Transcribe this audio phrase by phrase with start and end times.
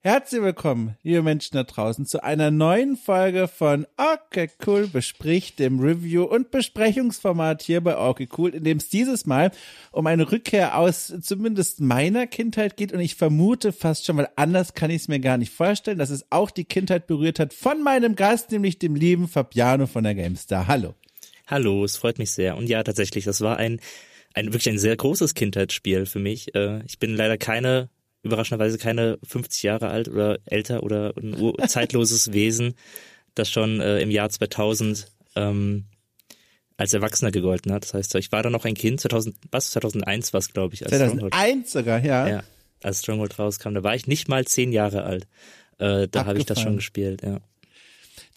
[0.00, 5.80] Herzlich willkommen, liebe Menschen da draußen, zu einer neuen Folge von Okay Cool bespricht, dem
[5.80, 9.50] Review- und Besprechungsformat hier bei Okay Cool, in dem es dieses Mal
[9.90, 14.74] um eine Rückkehr aus zumindest meiner Kindheit geht und ich vermute fast schon, weil anders
[14.74, 17.82] kann ich es mir gar nicht vorstellen, dass es auch die Kindheit berührt hat von
[17.82, 20.68] meinem Gast, nämlich dem lieben Fabiano von der GameStar.
[20.68, 20.94] Hallo.
[21.48, 22.56] Hallo, es freut mich sehr.
[22.56, 23.80] Und ja, tatsächlich, das war ein,
[24.32, 26.54] ein wirklich ein sehr großes Kindheitsspiel für mich.
[26.54, 27.88] Äh, ich bin leider keine
[28.28, 31.36] überraschenderweise keine 50 Jahre alt oder älter oder ein
[31.68, 32.74] zeitloses Wesen,
[33.34, 35.84] das schon äh, im Jahr 2000 ähm,
[36.76, 37.84] als Erwachsener gegolten hat.
[37.84, 40.84] Das heißt, ich war da noch ein Kind, 2000, was, 2001 war es, glaube ich.
[40.84, 42.28] Als 2001 sogar, ja.
[42.28, 42.42] Ja,
[42.82, 45.26] als Stronghold rauskam, da war ich nicht mal zehn Jahre alt.
[45.78, 47.40] Äh, da habe ich das schon gespielt, ja.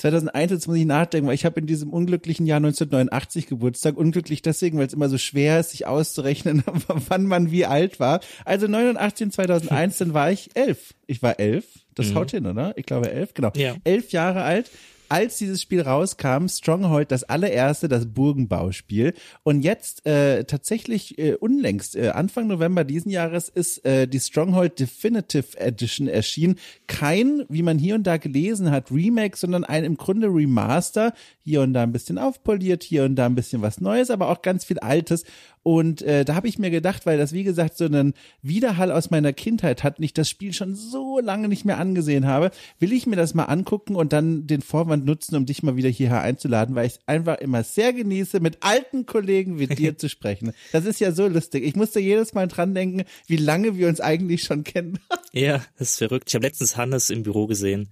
[0.01, 3.97] 2001, jetzt muss ich nachdenken, weil ich habe in diesem unglücklichen Jahr 1989 Geburtstag.
[3.97, 8.19] Unglücklich deswegen, weil es immer so schwer ist, sich auszurechnen, wann man wie alt war.
[8.43, 10.95] Also 89 und 2001, dann war ich elf.
[11.05, 11.65] Ich war elf.
[11.93, 12.15] Das mhm.
[12.15, 12.75] haut hin, oder?
[12.77, 13.51] Ich glaube elf, genau.
[13.55, 13.75] Ja.
[13.83, 14.71] Elf Jahre alt
[15.11, 19.13] als dieses Spiel rauskam, Stronghold das allererste, das Burgenbauspiel.
[19.43, 24.79] Und jetzt äh, tatsächlich äh, unlängst, äh, Anfang November diesen Jahres, ist äh, die Stronghold
[24.79, 26.55] Definitive Edition erschienen.
[26.87, 31.13] Kein, wie man hier und da gelesen hat, Remake, sondern ein im Grunde Remaster.
[31.43, 34.41] Hier und da ein bisschen aufpoliert, hier und da ein bisschen was Neues, aber auch
[34.41, 35.23] ganz viel Altes.
[35.63, 39.11] Und äh, da habe ich mir gedacht, weil das wie gesagt so einen Widerhall aus
[39.11, 43.05] meiner Kindheit hat, nicht das Spiel schon so lange nicht mehr angesehen habe, will ich
[43.05, 46.73] mir das mal angucken und dann den Vorwand nutzen, um dich mal wieder hierher einzuladen,
[46.73, 50.53] weil ich es einfach immer sehr genieße, mit alten Kollegen wie dir zu sprechen.
[50.71, 51.63] Das ist ja so lustig.
[51.63, 54.99] Ich musste jedes Mal dran denken, wie lange wir uns eigentlich schon kennen.
[55.31, 56.25] Ja, das ist verrückt.
[56.29, 57.89] Ich habe letztens Hannes im Büro gesehen.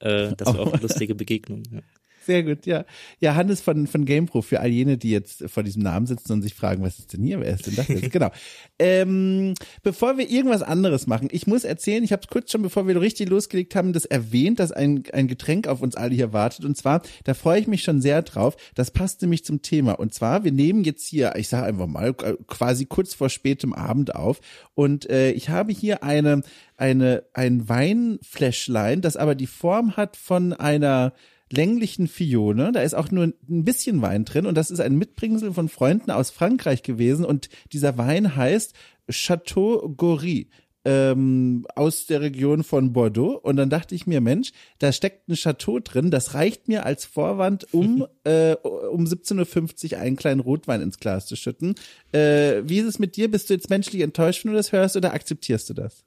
[0.00, 1.62] Äh, das war auch eine lustige Begegnung.
[1.72, 1.80] Ja.
[2.26, 2.84] Sehr gut, ja.
[3.20, 6.42] Ja, Hannes von, von GamePro, für all jene, die jetzt vor diesem Namen sitzen und
[6.42, 8.10] sich fragen, was ist denn hier, wer ist denn das jetzt?
[8.10, 8.32] genau.
[8.80, 12.88] Ähm, bevor wir irgendwas anderes machen, ich muss erzählen, ich habe es kurz schon, bevor
[12.88, 16.64] wir richtig losgelegt haben, das erwähnt, dass ein, ein Getränk auf uns alle hier wartet.
[16.64, 19.92] Und zwar, da freue ich mich schon sehr drauf, das passt nämlich zum Thema.
[19.92, 24.16] Und zwar, wir nehmen jetzt hier, ich sage einfach mal, quasi kurz vor spätem Abend
[24.16, 24.40] auf.
[24.74, 26.42] Und äh, ich habe hier eine,
[26.76, 31.12] eine, ein Weinfläschlein, das aber die Form hat von einer
[31.50, 32.72] länglichen Fione.
[32.72, 36.10] Da ist auch nur ein bisschen Wein drin und das ist ein Mitbringsel von Freunden
[36.10, 38.74] aus Frankreich gewesen und dieser Wein heißt
[39.10, 40.48] Chateau Gory
[40.86, 43.40] ähm, aus der Region von Bordeaux.
[43.42, 46.12] Und dann dachte ich mir, Mensch, da steckt ein Chateau drin.
[46.12, 51.26] Das reicht mir als Vorwand, um äh, um 17.50 Uhr einen kleinen Rotwein ins Glas
[51.26, 51.74] zu schütten.
[52.12, 53.28] Äh, wie ist es mit dir?
[53.28, 56.04] Bist du jetzt menschlich enttäuscht, wenn du das hörst, oder akzeptierst du das?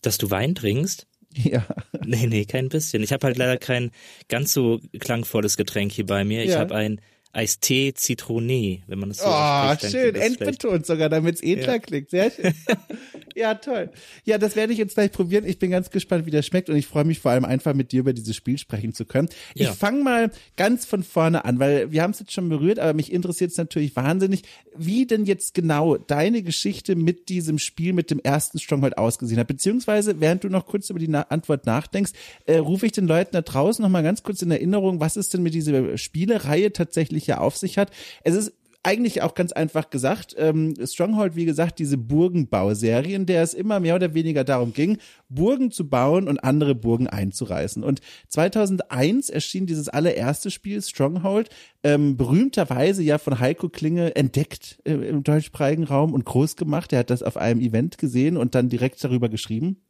[0.00, 1.06] Dass du Wein trinkst?
[1.34, 1.64] Ja.
[2.04, 3.02] Nee, nee, kein bisschen.
[3.02, 3.92] Ich habe halt leider kein
[4.28, 6.42] ganz so klangvolles Getränk hier bei mir.
[6.44, 6.58] Ich ja.
[6.58, 7.00] habe ein
[7.32, 11.78] Eistee Zitroné, wenn man das so Oh, schön, endbetont sogar, damit es edler ja.
[11.78, 12.10] klingt.
[12.10, 12.52] Sehr schön.
[13.36, 13.90] ja, toll.
[14.24, 15.44] Ja, das werde ich jetzt gleich probieren.
[15.46, 17.92] Ich bin ganz gespannt, wie das schmeckt und ich freue mich vor allem einfach mit
[17.92, 19.28] dir über dieses Spiel sprechen zu können.
[19.54, 19.70] Ja.
[19.70, 22.94] Ich fange mal ganz von vorne an, weil wir haben es jetzt schon berührt, aber
[22.94, 24.42] mich interessiert es natürlich wahnsinnig,
[24.76, 29.46] wie denn jetzt genau deine Geschichte mit diesem Spiel, mit dem ersten Stronghold ausgesehen hat.
[29.46, 32.10] Beziehungsweise, während du noch kurz über die Na Antwort nachdenkst,
[32.46, 35.32] äh, rufe ich den Leuten da draußen noch mal ganz kurz in Erinnerung, was ist
[35.32, 37.90] denn mit dieser Spielereihe tatsächlich ja auf sich hat.
[38.24, 43.42] Es ist eigentlich auch ganz einfach gesagt, ähm, Stronghold, wie gesagt, diese Burgenbauserie, in der
[43.42, 44.96] es immer mehr oder weniger darum ging,
[45.28, 47.84] Burgen zu bauen und andere Burgen einzureißen.
[47.84, 51.50] Und 2001 erschien dieses allererste Spiel, Stronghold,
[51.82, 56.92] ähm, berühmterweise ja von Heiko Klinge entdeckt äh, im deutschsprachigen Raum und groß gemacht.
[56.92, 59.82] Er hat das auf einem Event gesehen und dann direkt darüber geschrieben.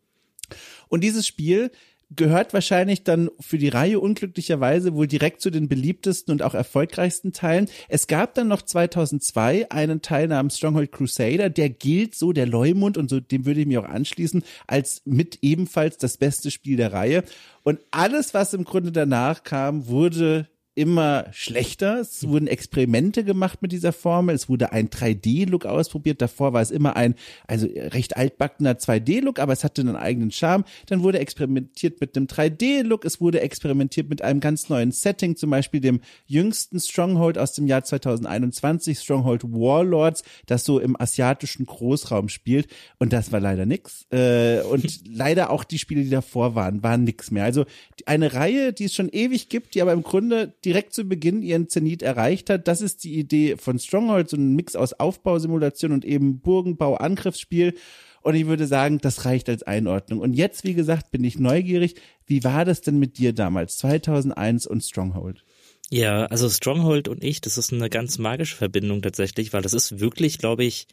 [0.88, 1.70] Und dieses Spiel
[2.14, 7.32] gehört wahrscheinlich dann für die Reihe unglücklicherweise wohl direkt zu den beliebtesten und auch erfolgreichsten
[7.32, 7.68] Teilen.
[7.88, 12.98] Es gab dann noch 2002 einen Teil namens Stronghold Crusader, der gilt so der Leumund
[12.98, 16.92] und so dem würde ich mich auch anschließen als mit ebenfalls das beste Spiel der
[16.92, 17.22] Reihe.
[17.62, 20.48] Und alles, was im Grunde danach kam, wurde
[20.80, 22.00] immer schlechter.
[22.00, 24.34] Es wurden Experimente gemacht mit dieser Formel.
[24.34, 26.22] Es wurde ein 3D-Look ausprobiert.
[26.22, 30.64] Davor war es immer ein, also recht altbackener 2D-Look, aber es hatte einen eigenen Charme.
[30.86, 33.04] Dann wurde experimentiert mit einem 3D-Look.
[33.04, 37.66] Es wurde experimentiert mit einem ganz neuen Setting, zum Beispiel dem jüngsten Stronghold aus dem
[37.66, 42.68] Jahr 2021, Stronghold Warlords, das so im asiatischen Großraum spielt.
[42.98, 44.06] Und das war leider nix.
[44.10, 47.44] Äh, und leider auch die Spiele, die davor waren, waren nix mehr.
[47.44, 47.66] Also
[48.06, 51.68] eine Reihe, die es schon ewig gibt, die aber im Grunde direkt zu Beginn ihren
[51.68, 52.68] Zenit erreicht hat.
[52.68, 57.74] Das ist die Idee von Stronghold, so ein Mix aus Aufbausimulation und eben Burgenbau, Angriffsspiel.
[58.22, 60.20] Und ich würde sagen, das reicht als Einordnung.
[60.20, 61.96] Und jetzt, wie gesagt, bin ich neugierig.
[62.24, 65.44] Wie war das denn mit dir damals, 2001 und Stronghold?
[65.90, 69.98] Ja, also Stronghold und ich, das ist eine ganz magische Verbindung tatsächlich, weil das ist
[69.98, 70.86] wirklich, glaube ich,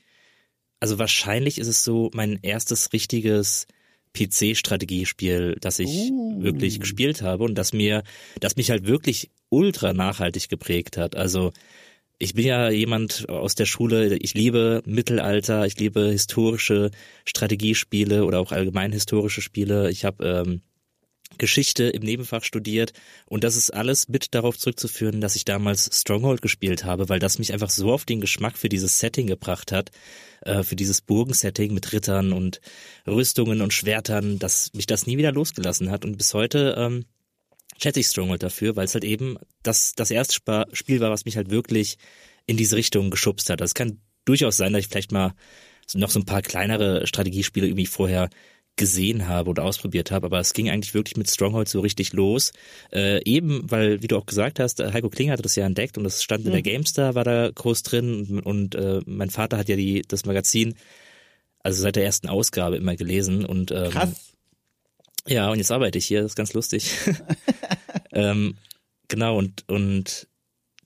[0.79, 3.67] also wahrscheinlich ist es so mein erstes richtiges
[4.17, 6.41] PC-Strategiespiel, das ich uh.
[6.41, 8.03] wirklich gespielt habe und das mir,
[8.39, 11.15] das mich halt wirklich ultra nachhaltig geprägt hat.
[11.15, 11.51] Also
[12.19, 16.89] ich bin ja jemand aus der Schule, ich liebe Mittelalter, ich liebe historische
[17.25, 19.91] Strategiespiele oder auch allgemein historische Spiele.
[19.91, 20.61] Ich habe ähm,
[21.37, 22.93] Geschichte im Nebenfach studiert
[23.25, 27.37] und das ist alles mit darauf zurückzuführen, dass ich damals Stronghold gespielt habe, weil das
[27.37, 29.91] mich einfach so auf den Geschmack für dieses Setting gebracht hat,
[30.41, 32.61] äh, für dieses Burgensetting mit Rittern und
[33.05, 37.05] Rüstungen und Schwertern, dass mich das nie wieder losgelassen hat und bis heute ähm,
[37.77, 41.37] schätze ich Stronghold dafür, weil es halt eben das, das erste Spiel war, was mich
[41.37, 41.97] halt wirklich
[42.45, 43.61] in diese Richtung geschubst hat.
[43.61, 45.33] Das kann durchaus sein, dass ich vielleicht mal
[45.93, 48.29] noch so ein paar kleinere Strategiespiele irgendwie vorher
[48.77, 52.53] gesehen habe oder ausprobiert habe, aber es ging eigentlich wirklich mit Stronghold so richtig los.
[52.93, 56.03] Äh, eben, weil, wie du auch gesagt hast, Heiko Kling hatte das ja entdeckt und
[56.03, 59.67] das stand in der GameStar, war da groß drin und, und äh, mein Vater hat
[59.67, 60.75] ja die das Magazin
[61.67, 64.33] also seit der ersten Ausgabe immer gelesen und ähm, Krass.
[65.27, 66.93] Ja, und jetzt arbeite ich hier, das ist ganz lustig.
[68.13, 68.55] ähm,
[69.09, 70.27] genau, und, und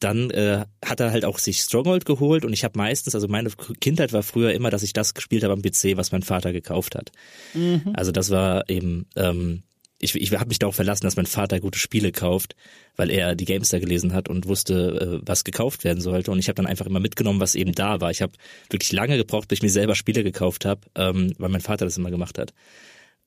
[0.04, 3.50] dann äh, hat er halt auch sich Stronghold geholt und ich habe meistens, also meine
[3.80, 6.96] Kindheit war früher immer, dass ich das gespielt habe am PC, was mein Vater gekauft
[6.96, 7.12] hat.
[7.54, 7.94] Mhm.
[7.94, 9.64] Also das war eben, ähm,
[10.00, 12.56] ich, ich habe mich darauf verlassen, dass mein Vater gute Spiele kauft,
[12.96, 16.32] weil er die Gamestar gelesen hat und wusste, äh, was gekauft werden sollte.
[16.32, 18.10] Und ich habe dann einfach immer mitgenommen, was eben da war.
[18.10, 18.34] Ich habe
[18.70, 21.98] wirklich lange gebraucht, bis ich mir selber Spiele gekauft habe, ähm, weil mein Vater das
[21.98, 22.54] immer gemacht hat.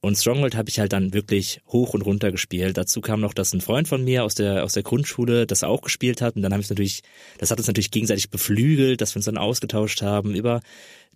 [0.04, 2.76] Und Stronghold habe ich halt dann wirklich hoch und runter gespielt.
[2.76, 5.80] Dazu kam noch, dass ein Freund von mir aus der aus der Grundschule das auch
[5.80, 7.02] gespielt hat und dann habe ich natürlich,
[7.38, 10.60] das hat uns natürlich gegenseitig beflügelt, dass wir uns dann ausgetauscht haben über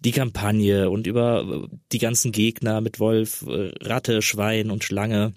[0.01, 5.35] die Kampagne und über die ganzen Gegner mit Wolf, äh, Ratte, Schwein und Schlange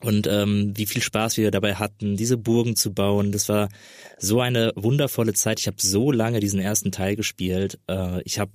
[0.00, 3.30] und ähm, wie viel Spaß wir dabei hatten, diese Burgen zu bauen.
[3.30, 3.68] Das war
[4.16, 5.60] so eine wundervolle Zeit.
[5.60, 7.78] Ich habe so lange diesen ersten Teil gespielt.
[7.88, 8.52] Äh, ich habe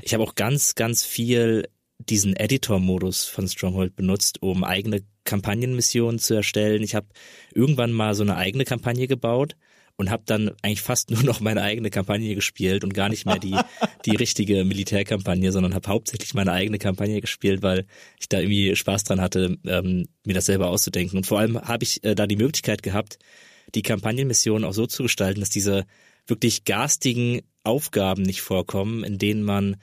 [0.00, 1.64] ich hab auch ganz, ganz viel
[2.10, 6.82] diesen Editor-Modus von Stronghold benutzt, um eigene Kampagnenmissionen zu erstellen.
[6.82, 7.06] Ich habe
[7.54, 9.56] irgendwann mal so eine eigene Kampagne gebaut
[9.96, 13.38] und habe dann eigentlich fast nur noch meine eigene Kampagne gespielt und gar nicht mehr
[13.38, 13.56] die
[14.04, 17.86] die richtige Militärkampagne, sondern habe hauptsächlich meine eigene Kampagne gespielt, weil
[18.18, 21.16] ich da irgendwie Spaß dran hatte, ähm, mir das selber auszudenken.
[21.16, 23.18] Und vor allem habe ich äh, da die Möglichkeit gehabt,
[23.74, 25.86] die Kampagnenmissionen auch so zu gestalten, dass diese
[26.26, 29.76] wirklich garstigen Aufgaben nicht vorkommen, in denen man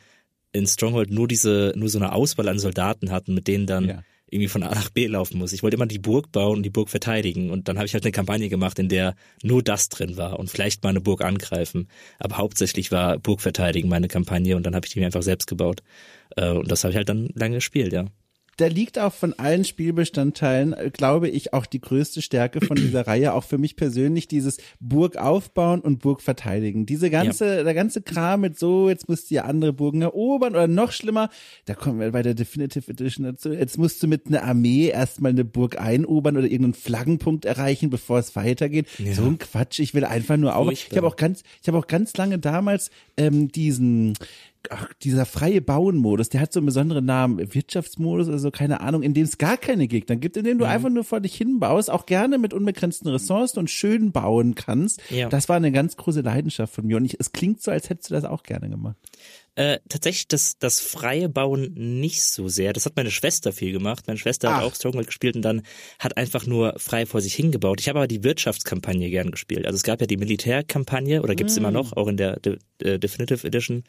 [0.53, 4.03] in Stronghold nur diese, nur so eine Auswahl an Soldaten hatten, mit denen dann ja.
[4.29, 5.53] irgendwie von A nach B laufen muss.
[5.53, 7.49] Ich wollte immer die Burg bauen und die Burg verteidigen.
[7.49, 10.49] Und dann habe ich halt eine Kampagne gemacht, in der nur das drin war und
[10.49, 11.87] vielleicht mal eine Burg angreifen.
[12.19, 15.47] Aber hauptsächlich war Burg verteidigen meine Kampagne und dann habe ich die mir einfach selbst
[15.47, 15.81] gebaut.
[16.35, 18.05] Äh, und das habe ich halt dann lange gespielt, ja
[18.61, 23.07] da liegt auch von allen Spielbestandteilen, äh, glaube ich, auch die größte Stärke von dieser
[23.07, 26.85] Reihe, auch für mich persönlich, dieses Burg aufbauen und Burg verteidigen.
[26.85, 27.63] Diese ganze, ja.
[27.63, 31.29] der ganze Kram mit so, jetzt musst du ja andere Burgen erobern oder noch schlimmer,
[31.65, 35.31] da kommen wir bei der Definitive Edition dazu, jetzt musst du mit einer Armee erstmal
[35.31, 38.87] eine Burg einobern oder irgendeinen Flaggenpunkt erreichen, bevor es weitergeht.
[38.99, 39.13] Ja.
[39.13, 41.87] So ein Quatsch, ich will einfach nur auch, ich habe auch ganz, ich habe auch
[41.87, 44.13] ganz lange damals ähm, diesen,
[44.69, 49.03] ach, dieser freie Bauen-Modus, der hat so einen besonderen Namen, Wirtschaftsmodus oder so, keine Ahnung,
[49.03, 50.71] in dem es gar keine Gegner gibt, in dem du mhm.
[50.71, 55.01] einfach nur vor dich hinbaust, auch gerne mit unbegrenzten Ressourcen und schön bauen kannst.
[55.09, 55.29] Ja.
[55.29, 58.09] Das war eine ganz große Leidenschaft von mir und ich, es klingt so, als hättest
[58.09, 58.97] du das auch gerne gemacht.
[59.55, 62.71] Äh, tatsächlich das, das freie Bauen nicht so sehr.
[62.71, 64.07] Das hat meine Schwester viel gemacht.
[64.07, 64.57] Meine Schwester Ach.
[64.57, 65.63] hat auch Stronghold gespielt und dann
[65.99, 67.81] hat einfach nur frei vor sich hingebaut.
[67.81, 69.65] Ich habe aber die Wirtschaftskampagne gern gespielt.
[69.65, 71.59] Also es gab ja die Militärkampagne oder gibt's mm.
[71.59, 73.83] immer noch, auch in der De De Definitive Edition,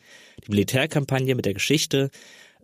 [0.45, 2.11] die Militärkampagne mit der Geschichte.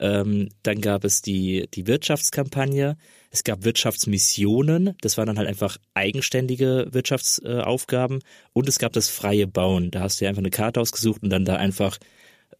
[0.01, 2.97] Ähm, dann gab es die, die Wirtschaftskampagne.
[3.31, 4.95] Es gab Wirtschaftsmissionen.
[5.01, 8.19] Das waren dann halt einfach eigenständige Wirtschaftsaufgaben.
[8.19, 9.91] Äh, und es gab das freie Bauen.
[9.91, 11.99] Da hast du ja einfach eine Karte ausgesucht und dann da einfach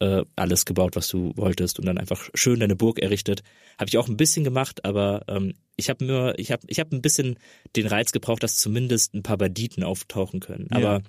[0.01, 3.43] äh, alles gebaut, was du wolltest und dann einfach schön deine Burg errichtet.
[3.79, 6.95] Habe ich auch ein bisschen gemacht, aber ähm, ich habe nur, ich habe, ich habe
[6.95, 7.39] ein bisschen
[7.77, 10.69] den Reiz gebraucht, dass zumindest ein paar Banditen auftauchen können.
[10.71, 11.01] Aber ja.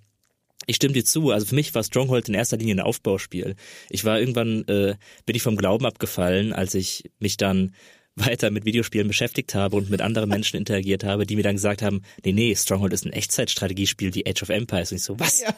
[0.65, 1.31] Ich stimme dir zu.
[1.31, 3.55] Also für mich war Stronghold in erster Linie ein Aufbauspiel.
[3.89, 7.74] Ich war irgendwann, äh, bin ich vom Glauben abgefallen, als ich mich dann
[8.15, 11.81] weiter mit Videospielen beschäftigt habe und mit anderen Menschen interagiert habe, die mir dann gesagt
[11.81, 14.91] haben, nee, nee, Stronghold ist ein Echtzeitstrategiespiel wie Age of Empires.
[14.91, 15.41] Und ich so, was?
[15.41, 15.55] Ja.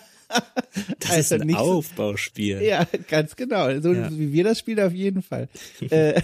[0.99, 2.59] Das also ist ein Aufbauspiel.
[2.59, 3.79] So, ja, ganz genau.
[3.81, 4.09] So ja.
[4.11, 5.49] wie wir das spielen auf jeden Fall.
[5.91, 6.21] Äh,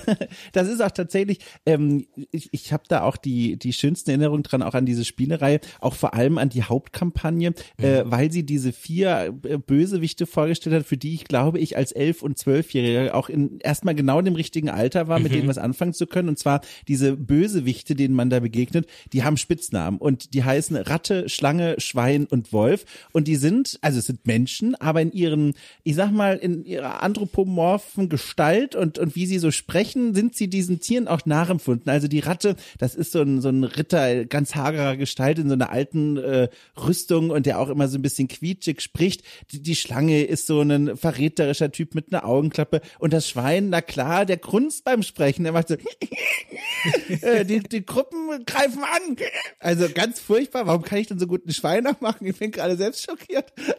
[0.53, 4.61] das ist auch tatsächlich, ähm, ich, ich habe da auch die, die schönsten Erinnerungen dran,
[4.61, 7.83] auch an diese Spielereihe, auch vor allem an die Hauptkampagne, mhm.
[7.83, 11.91] äh, weil sie diese vier äh, Bösewichte vorgestellt hat, für die ich glaube, ich als
[11.91, 15.37] elf- und zwölfjähriger auch in erstmal genau in dem richtigen Alter war, mit mhm.
[15.37, 16.29] denen was anfangen zu können.
[16.29, 21.29] Und zwar diese Bösewichte, denen man da begegnet, die haben Spitznamen und die heißen Ratte,
[21.29, 22.85] Schlange, Schwein und Wolf.
[23.11, 26.65] Und die sind, also also es sind Menschen, aber in ihren, ich sag mal, in
[26.65, 31.89] ihrer anthropomorphen Gestalt und, und wie sie so sprechen, sind sie diesen Tieren auch nachempfunden.
[31.89, 35.53] Also die Ratte, das ist so ein, so ein Ritter, ganz hagerer Gestalt in so
[35.53, 39.23] einer alten äh, Rüstung und der auch immer so ein bisschen quietschig spricht.
[39.51, 43.81] Die, die Schlange ist so ein verräterischer Typ mit einer Augenklappe und das Schwein, na
[43.81, 45.75] klar, der grunzt beim Sprechen, der macht so
[47.21, 49.15] äh, die, die Gruppen greifen an.
[49.59, 50.67] Also ganz furchtbar.
[50.67, 52.27] Warum kann ich denn so gut einen Schwein machen?
[52.27, 53.51] Ich bin gerade selbst schockiert.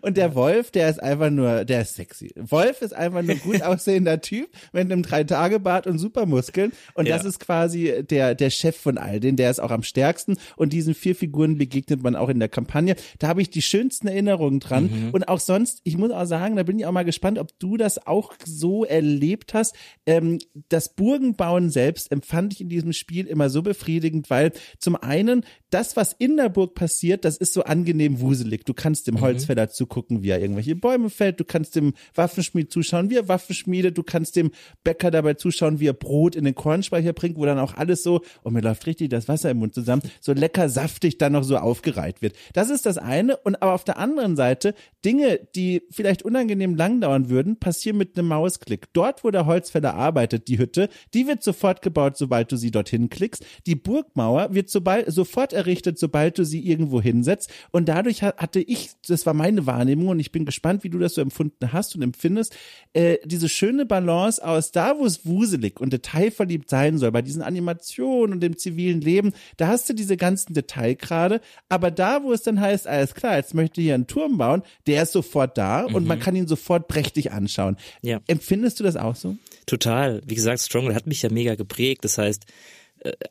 [0.00, 2.32] Und der Wolf, der ist einfach nur, der ist sexy.
[2.36, 6.72] Wolf ist einfach nur gut aussehender Typ mit einem Drei-Tage-Bart und Supermuskeln.
[6.94, 7.16] Und ja.
[7.16, 9.36] das ist quasi der, der Chef von all denen.
[9.36, 10.36] Der ist auch am stärksten.
[10.56, 12.96] Und diesen vier Figuren begegnet man auch in der Kampagne.
[13.18, 14.84] Da habe ich die schönsten Erinnerungen dran.
[14.84, 15.10] Mhm.
[15.12, 17.76] Und auch sonst, ich muss auch sagen, da bin ich auch mal gespannt, ob du
[17.76, 19.74] das auch so erlebt hast.
[20.06, 25.44] Ähm, das Burgenbauen selbst empfand ich in diesem Spiel immer so befriedigend, weil zum einen
[25.70, 28.64] das, was in der Burg passiert, das ist so angenehm wuselig.
[28.64, 29.20] Du kannst dem mhm.
[29.20, 31.40] Holzfäller zugucken, wie er irgendwelche Bäume fällt.
[31.40, 33.50] Du kannst dem Waffenschmied zuschauen, wie er Waffen.
[33.50, 34.52] Du kannst dem
[34.84, 38.20] Bäcker dabei zuschauen, wie er Brot in den Kornspeicher bringt, wo dann auch alles so,
[38.42, 41.56] und mir läuft richtig das Wasser im Mund zusammen, so lecker saftig dann noch so
[41.56, 42.36] aufgereiht wird.
[42.52, 43.36] Das ist das eine.
[43.38, 44.74] Und aber auf der anderen Seite,
[45.04, 48.92] Dinge, die vielleicht unangenehm lang dauern würden, passieren mit einem Mausklick.
[48.92, 53.10] Dort, wo der Holzfäller arbeitet, die Hütte, die wird sofort gebaut, sobald du sie dorthin
[53.10, 53.44] klickst.
[53.66, 57.50] Die Burgmauer wird sobald, sofort errichtet, sobald du sie irgendwo hinsetzt.
[57.72, 61.14] Und dadurch hatte ich, das war meine Wahrnehmung und ich bin gespannt, wie du das
[61.14, 62.56] so empfunden hast und empfindest,
[62.92, 67.42] äh, diese schöne Balance aus da, wo es wuselig und detailverliebt sein soll, bei diesen
[67.42, 72.42] Animationen und dem zivilen Leben, da hast du diese ganzen Detailgrade, aber da, wo es
[72.42, 75.86] dann heißt, alles klar, jetzt möchte ich hier einen Turm bauen, der ist sofort da
[75.88, 75.94] mhm.
[75.94, 77.76] und man kann ihn sofort prächtig anschauen.
[78.02, 78.20] Ja.
[78.26, 79.36] Empfindest du das auch so?
[79.66, 80.20] Total.
[80.26, 82.04] Wie gesagt, Stronghold hat mich ja mega geprägt.
[82.04, 82.44] Das heißt,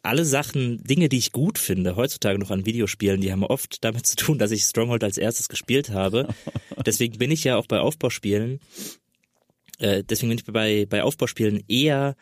[0.02, 4.06] alle Sachen, Dinge, die ich gut finde, heutzutage noch an Videospielen, die haben oft damit
[4.06, 6.28] zu tun, dass ich Stronghold als erstes gespielt habe.
[6.86, 8.60] Deswegen bin ich ja auch bei Aufbauspielen,
[9.80, 12.16] äh, deswegen bin ich bei, bei Aufbauspielen eher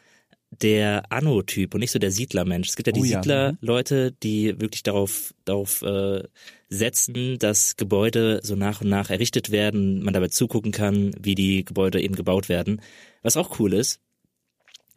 [0.52, 2.70] der Anno-Typ und nicht so der Siedler-Mensch.
[2.70, 6.24] Es gibt ja die oh, Siedler-Leute, die wirklich darauf, darauf äh,
[6.70, 11.66] setzen, dass Gebäude so nach und nach errichtet werden, man dabei zugucken kann, wie die
[11.66, 12.82] Gebäude eben gebaut werden.
[13.24, 14.00] Was auch cool ist.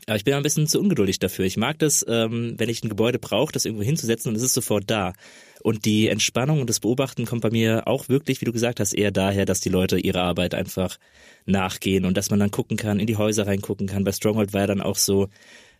[0.06, 1.44] Aber ich bin ein bisschen zu ungeduldig dafür.
[1.44, 4.54] Ich mag das, ähm, wenn ich ein Gebäude brauche, das irgendwo hinzusetzen und es ist
[4.54, 5.12] sofort da.
[5.62, 8.94] Und die Entspannung und das Beobachten kommt bei mir auch wirklich, wie du gesagt hast,
[8.94, 10.98] eher daher, dass die Leute ihrer Arbeit einfach
[11.46, 14.04] nachgehen und dass man dann gucken kann, in die Häuser reingucken kann.
[14.04, 15.28] Bei Stronghold war ja dann auch so,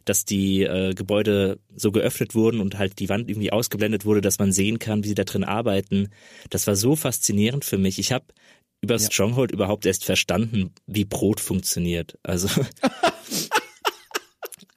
[0.05, 4.39] dass die äh, Gebäude so geöffnet wurden und halt die Wand irgendwie ausgeblendet wurde, dass
[4.39, 6.09] man sehen kann, wie sie da drin arbeiten.
[6.49, 7.99] Das war so faszinierend für mich.
[7.99, 8.25] Ich habe
[8.81, 9.01] über ja.
[9.01, 12.19] Stronghold überhaupt erst verstanden, wie Brot funktioniert.
[12.23, 12.49] Also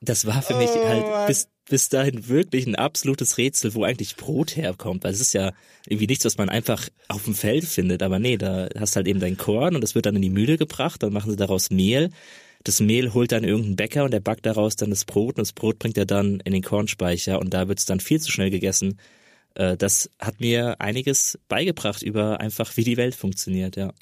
[0.03, 4.15] das war für mich oh, halt bis, bis dahin wirklich ein absolutes Rätsel, wo eigentlich
[4.15, 5.03] Brot herkommt.
[5.03, 5.51] Weil es ist ja
[5.88, 8.03] irgendwie nichts, was man einfach auf dem Feld findet.
[8.03, 10.57] Aber nee, da hast halt eben dein Korn und das wird dann in die Mühle
[10.57, 12.10] gebracht, dann machen sie daraus Mehl.
[12.63, 15.53] Das Mehl holt dann irgendein Bäcker und der backt daraus dann das Brot und das
[15.53, 18.51] Brot bringt er dann in den Kornspeicher und da wird es dann viel zu schnell
[18.51, 19.00] gegessen.
[19.55, 23.93] Äh, das hat mir einiges beigebracht über einfach, wie die Welt funktioniert, ja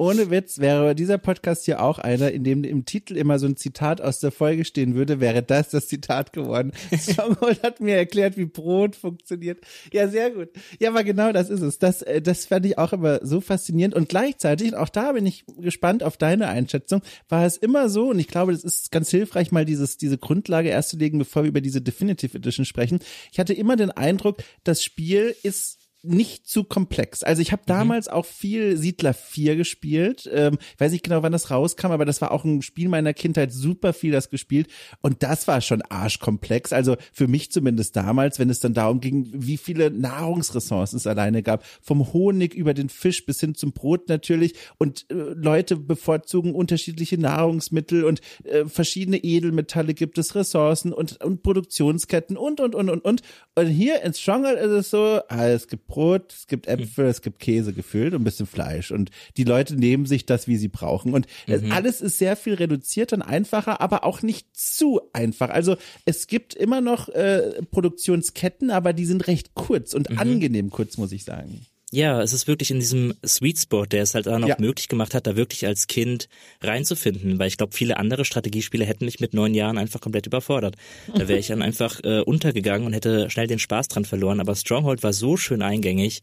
[0.00, 3.58] ohne Witz wäre dieser Podcast hier auch einer, in dem im Titel immer so ein
[3.58, 6.72] Zitat aus der Folge stehen würde, wäre das das Zitat geworden.
[6.98, 9.58] Stronghold hat mir erklärt, wie Brot funktioniert.
[9.92, 10.48] Ja, sehr gut.
[10.78, 11.78] Ja, aber genau das ist es.
[11.78, 13.94] Das, äh, das fand ich auch immer so faszinierend.
[13.94, 18.08] Und gleichzeitig, und auch da bin ich gespannt auf deine Einschätzung, war es immer so,
[18.08, 21.42] und ich glaube, das ist ganz hilfreich, mal dieses, diese Grundlage erst zu legen, bevor
[21.42, 23.00] wir über diese Definitive Edition sprechen.
[23.32, 27.22] Ich hatte immer den Eindruck, das Spiel ist nicht zu komplex.
[27.22, 27.68] Also ich habe mhm.
[27.68, 28.12] damals mhm.
[28.14, 30.28] auch viel Siedler 4 gespielt.
[30.32, 33.12] Ähm, ich weiß nicht genau, wann das rauskam, aber das war auch ein Spiel meiner
[33.12, 34.68] Kindheit, super viel das gespielt.
[35.02, 36.72] Und das war schon arschkomplex.
[36.72, 41.42] Also für mich zumindest damals, wenn es dann darum ging, wie viele Nahrungsressourcen es alleine
[41.42, 41.64] gab.
[41.82, 44.54] Vom Honig über den Fisch bis hin zum Brot natürlich.
[44.78, 51.42] Und äh, Leute bevorzugen unterschiedliche Nahrungsmittel und äh, verschiedene Edelmetalle gibt es, Ressourcen und, und
[51.42, 53.22] Produktionsketten und, und, und, und, und.
[53.54, 57.20] Und hier in Stronghold ist es so, ah, es gibt Brot, es gibt Äpfel, es
[57.20, 58.92] gibt Käse gefüllt und ein bisschen Fleisch.
[58.92, 61.12] Und die Leute nehmen sich das, wie sie brauchen.
[61.12, 61.72] Und mhm.
[61.72, 65.50] alles ist sehr viel reduzierter und einfacher, aber auch nicht zu einfach.
[65.50, 70.18] Also es gibt immer noch äh, Produktionsketten, aber die sind recht kurz und mhm.
[70.18, 71.66] angenehm kurz, muss ich sagen.
[71.92, 74.56] Ja, es ist wirklich in diesem Sweet Spot, der es halt dann auch ja.
[74.60, 76.28] möglich gemacht hat, da wirklich als Kind
[76.60, 80.76] reinzufinden, weil ich glaube, viele andere Strategiespiele hätten mich mit neun Jahren einfach komplett überfordert.
[81.12, 84.38] Da wäre ich dann einfach äh, untergegangen und hätte schnell den Spaß dran verloren.
[84.38, 86.22] Aber Stronghold war so schön eingängig,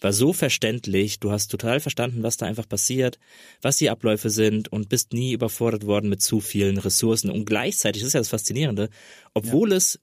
[0.00, 3.20] war so verständlich, du hast total verstanden, was da einfach passiert,
[3.62, 7.30] was die Abläufe sind und bist nie überfordert worden mit zu vielen Ressourcen.
[7.30, 8.90] Und gleichzeitig, das ist ja das Faszinierende,
[9.32, 9.76] obwohl ja.
[9.76, 10.00] es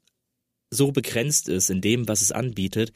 [0.70, 2.94] so begrenzt ist in dem, was es anbietet,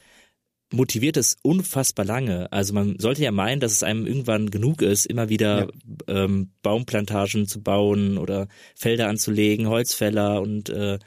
[0.72, 2.50] motiviert es unfassbar lange.
[2.52, 5.68] Also man sollte ja meinen, dass es einem irgendwann genug ist, immer wieder
[6.08, 6.24] ja.
[6.24, 10.98] ähm, Baumplantagen zu bauen oder Felder anzulegen, Holzfäller und äh,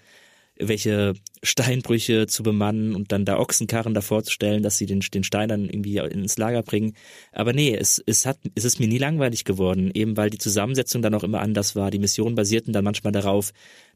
[0.60, 5.24] welche Steinbrüche zu bemannen und dann da Ochsenkarren davor zu stellen, dass sie den, den
[5.24, 6.96] Stein dann irgendwie ins Lager bringen.
[7.32, 11.02] Aber nee, es, es hat, es ist mir nie langweilig geworden, eben weil die Zusammensetzung
[11.02, 11.92] dann auch immer anders war.
[11.92, 13.52] Die Missionen basierten dann manchmal darauf,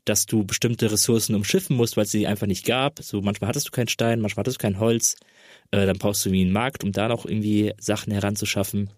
[0.05, 3.00] dass du bestimmte Ressourcen umschiffen musst, weil es sie einfach nicht gab.
[3.01, 5.15] So manchmal hattest du keinen Stein, manchmal hattest du kein Holz.
[5.72, 8.89] Äh, dann brauchst du wie einen Markt, um da noch irgendwie Sachen heranzuschaffen.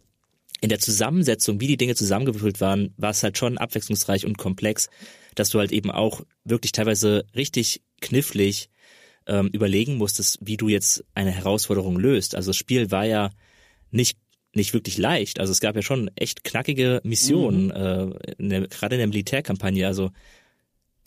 [0.62, 4.90] In der Zusammensetzung, wie die Dinge zusammengewürfelt waren, war es halt schon abwechslungsreich und komplex,
[5.36, 8.70] dass du halt eben auch wirklich teilweise richtig knifflig
[9.28, 12.36] ähm, überlegen musstest, wie du jetzt eine Herausforderung löst.
[12.36, 13.32] Also das Spiel war ja
[13.92, 14.18] nicht
[14.56, 15.40] nicht wirklich leicht.
[15.40, 17.72] Also es gab ja schon echt knackige Missionen, mhm.
[17.72, 19.86] äh, in der, gerade in der Militärkampagne.
[19.86, 20.12] Also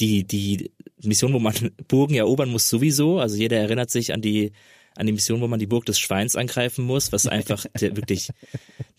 [0.00, 0.70] die, die
[1.02, 1.54] Mission, wo man
[1.88, 3.18] Burgen erobern muss, sowieso.
[3.18, 4.52] Also jeder erinnert sich an die,
[4.98, 8.30] an die Mission, wo man die Burg des Schweins angreifen muss, was einfach der, wirklich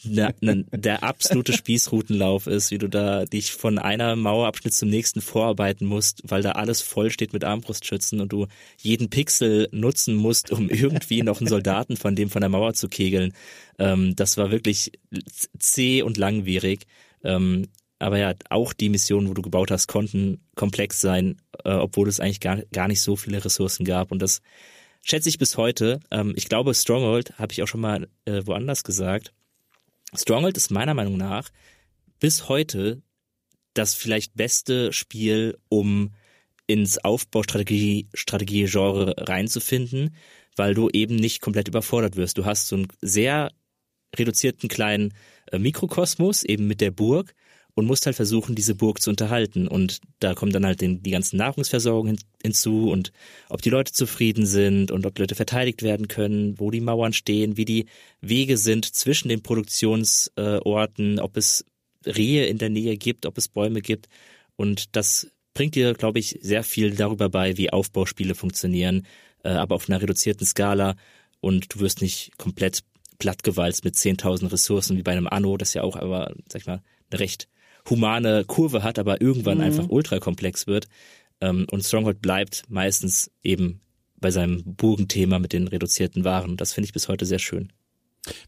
[0.03, 5.21] na, na, der absolute Spießrutenlauf ist, wie du da dich von einer Mauerabschnitt zum nächsten
[5.21, 10.51] vorarbeiten musst, weil da alles voll steht mit Armbrustschützen und du jeden Pixel nutzen musst,
[10.51, 13.33] um irgendwie noch einen Soldaten von dem von der Mauer zu kegeln.
[13.77, 14.93] Ähm, das war wirklich
[15.59, 16.85] zäh und langwierig.
[17.23, 17.67] Ähm,
[17.99, 22.21] aber ja, auch die Missionen, wo du gebaut hast, konnten komplex sein, äh, obwohl es
[22.21, 24.13] eigentlich gar, gar nicht so viele Ressourcen gab.
[24.13, 24.41] Und das
[25.03, 25.99] schätze ich bis heute.
[26.11, 29.33] Ähm, ich glaube, Stronghold habe ich auch schon mal äh, woanders gesagt.
[30.15, 31.49] Stronghold ist meiner Meinung nach
[32.19, 33.01] bis heute
[33.73, 36.13] das vielleicht beste Spiel, um
[36.67, 40.15] ins Aufbaustrategie-Genre reinzufinden,
[40.55, 42.37] weil du eben nicht komplett überfordert wirst.
[42.37, 43.51] Du hast so einen sehr
[44.15, 45.15] reduzierten kleinen
[45.51, 47.33] äh, Mikrokosmos, eben mit der Burg,
[47.79, 49.67] und musst halt versuchen, diese Burg zu unterhalten.
[49.67, 53.11] Und da kommt dann halt den, die ganzen Nahrungsversorgung hin, hinzu und
[53.49, 57.57] ob die Leute zufrieden sind und ob Leute verteidigt werden können, wo die Mauern stehen,
[57.57, 57.85] wie die
[58.21, 61.65] Wege sind zwischen den Produktionsorten, ob es
[62.05, 64.07] Rehe in der Nähe gibt, ob es Bäume gibt.
[64.55, 69.07] Und das bringt dir, glaube ich, sehr viel darüber bei, wie Aufbauspiele funktionieren,
[69.43, 70.95] äh, aber auf einer reduzierten Skala.
[71.41, 72.81] Und du wirst nicht komplett
[73.19, 76.81] plattgewalzt mit 10.000 Ressourcen wie bei einem Anno, das ja auch aber, sag ich mal,
[77.11, 77.47] eine recht
[77.89, 79.63] humane Kurve hat, aber irgendwann mhm.
[79.63, 80.87] einfach ultrakomplex wird.
[81.41, 83.81] Ähm, und Stronghold bleibt meistens eben
[84.17, 86.57] bei seinem Burgenthema mit den reduzierten Waren.
[86.57, 87.71] Das finde ich bis heute sehr schön.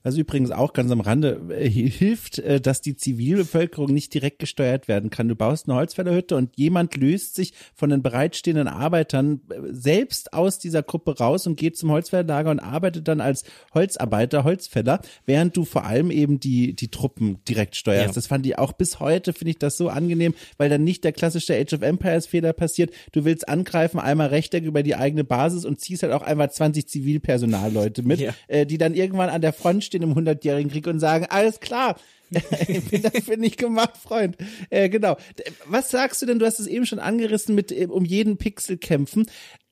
[0.04, 4.88] Was übrigens auch ganz am Rande äh, hilft, äh, dass die Zivilbevölkerung nicht direkt gesteuert
[4.88, 5.28] werden kann.
[5.28, 10.60] Du baust eine Holzfällerhütte und jemand löst sich von den bereitstehenden Arbeitern äh, selbst aus
[10.60, 15.66] dieser Gruppe raus und geht zum Holzfällerlager und arbeitet dann als Holzarbeiter, Holzfäller, während du
[15.66, 18.08] vor allem eben die, die Truppen direkt steuerst.
[18.08, 18.14] Ja.
[18.14, 21.14] Das fand ich auch bis heute, finde ich das so angenehm, weil dann nicht der
[21.14, 22.92] klassische Age of Empires Fehler passiert.
[23.12, 26.88] Du willst angreifen, einmal Rechteck über die eigene Basis und ziehst halt auch einmal 20
[26.88, 28.66] Zivilpersonalleute mit, ja.
[28.66, 31.96] die dann irgendwann an der Front stehen im hundertjährigen Krieg und sagen, alles klar,
[32.68, 34.38] ich bin dafür nicht gemacht, Freund.
[34.70, 35.18] Äh, genau.
[35.66, 36.40] Was sagst du denn?
[36.40, 39.28] Du hast es eben schon angerissen mit äh, um jeden Pixel kämpfen.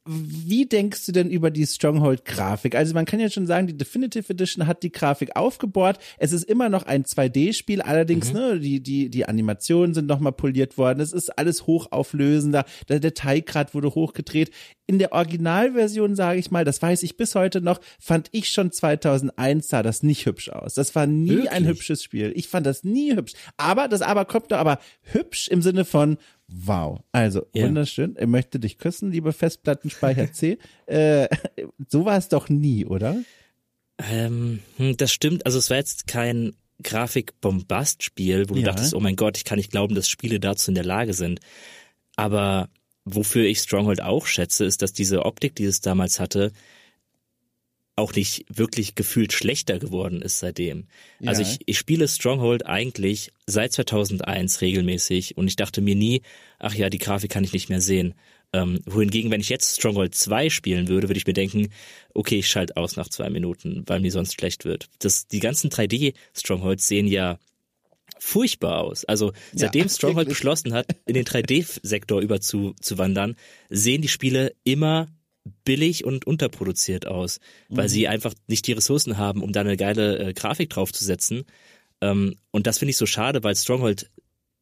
[0.05, 2.73] Wie denkst du denn über die Stronghold-Grafik?
[2.73, 5.99] Also man kann ja schon sagen, die Definitive Edition hat die Grafik aufgebohrt.
[6.17, 8.39] Es ist immer noch ein 2D-Spiel, allerdings, mhm.
[8.39, 11.01] ne, die, die, die Animationen sind nochmal poliert worden.
[11.01, 12.65] Es ist alles hochauflösender.
[12.87, 14.51] Der Detailgrad wurde hochgedreht.
[14.87, 18.71] In der Originalversion, sage ich mal, das weiß ich bis heute noch, fand ich schon
[18.71, 20.73] 2001 sah das nicht hübsch aus.
[20.73, 21.51] Das war nie Wirklich?
[21.51, 22.31] ein hübsches Spiel.
[22.35, 23.33] Ich fand das nie hübsch.
[23.57, 26.17] Aber das aber kommt doch aber hübsch im Sinne von,
[26.51, 27.65] Wow, also ja.
[27.65, 28.15] wunderschön.
[28.15, 30.57] Er möchte dich küssen, liebe Festplattenspeicher C.
[30.87, 31.27] äh,
[31.87, 33.17] so war es doch nie, oder?
[33.99, 35.45] Ähm, hm, das stimmt.
[35.45, 38.67] Also es war jetzt kein Grafik-Bombast-Spiel, wo du ja.
[38.67, 41.39] dachtest, oh mein Gott, ich kann nicht glauben, dass Spiele dazu in der Lage sind.
[42.15, 42.69] Aber
[43.05, 46.51] wofür ich Stronghold auch schätze, ist, dass diese Optik, die es damals hatte,
[47.99, 50.87] auch nicht wirklich gefühlt schlechter geworden ist seitdem.
[51.19, 51.29] Ja.
[51.29, 56.21] Also ich, ich spiele Stronghold eigentlich seit 2001 regelmäßig und ich dachte mir nie,
[56.57, 58.15] ach ja, die Grafik kann ich nicht mehr sehen.
[58.51, 61.69] Ähm, wohingegen, wenn ich jetzt Stronghold 2 spielen würde, würde ich mir denken,
[62.15, 64.87] okay, ich schalte aus nach zwei Minuten, weil mir sonst schlecht wird.
[64.99, 67.37] Das, die ganzen 3D-Strongholds sehen ja
[68.17, 69.05] furchtbar aus.
[69.05, 70.37] Also seitdem ja, Stronghold wirklich.
[70.37, 73.35] beschlossen hat, in den 3D-Sektor überzuwandern,
[73.69, 75.07] sehen die Spiele immer
[75.65, 77.89] billig und unterproduziert aus, weil mhm.
[77.89, 81.45] sie einfach nicht die Ressourcen haben, um da eine geile äh, Grafik draufzusetzen.
[82.01, 84.09] Ähm, und das finde ich so schade, weil Stronghold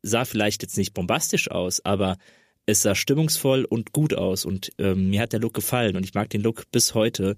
[0.02, 2.18] sah vielleicht jetzt nicht bombastisch aus, aber
[2.66, 6.13] es sah stimmungsvoll und gut aus und ähm, mir hat der Look gefallen und ich
[6.13, 7.38] mag den Look bis heute.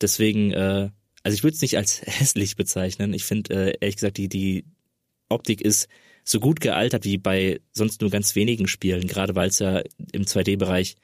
[0.00, 0.90] Deswegen, äh,
[1.22, 3.12] also ich würde es nicht als hässlich bezeichnen.
[3.12, 4.64] Ich finde, äh, ehrlich gesagt, die, die
[5.28, 5.88] Optik ist
[6.24, 9.82] so gut gealtert wie bei sonst nur ganz wenigen Spielen, gerade weil es ja
[10.12, 10.96] im 2D-Bereich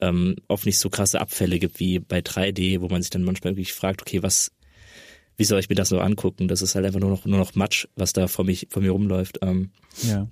[0.00, 3.52] ähm, oft nicht so krasse Abfälle gibt wie bei 3D, wo man sich dann manchmal
[3.52, 4.52] wirklich fragt, okay, was,
[5.36, 6.48] wie soll ich mir das so angucken?
[6.48, 8.90] Das ist halt einfach nur noch, nur noch Matsch, was da vor, mich, vor mir
[8.90, 9.38] rumläuft.
[9.42, 9.70] Ähm.
[10.02, 10.28] Ja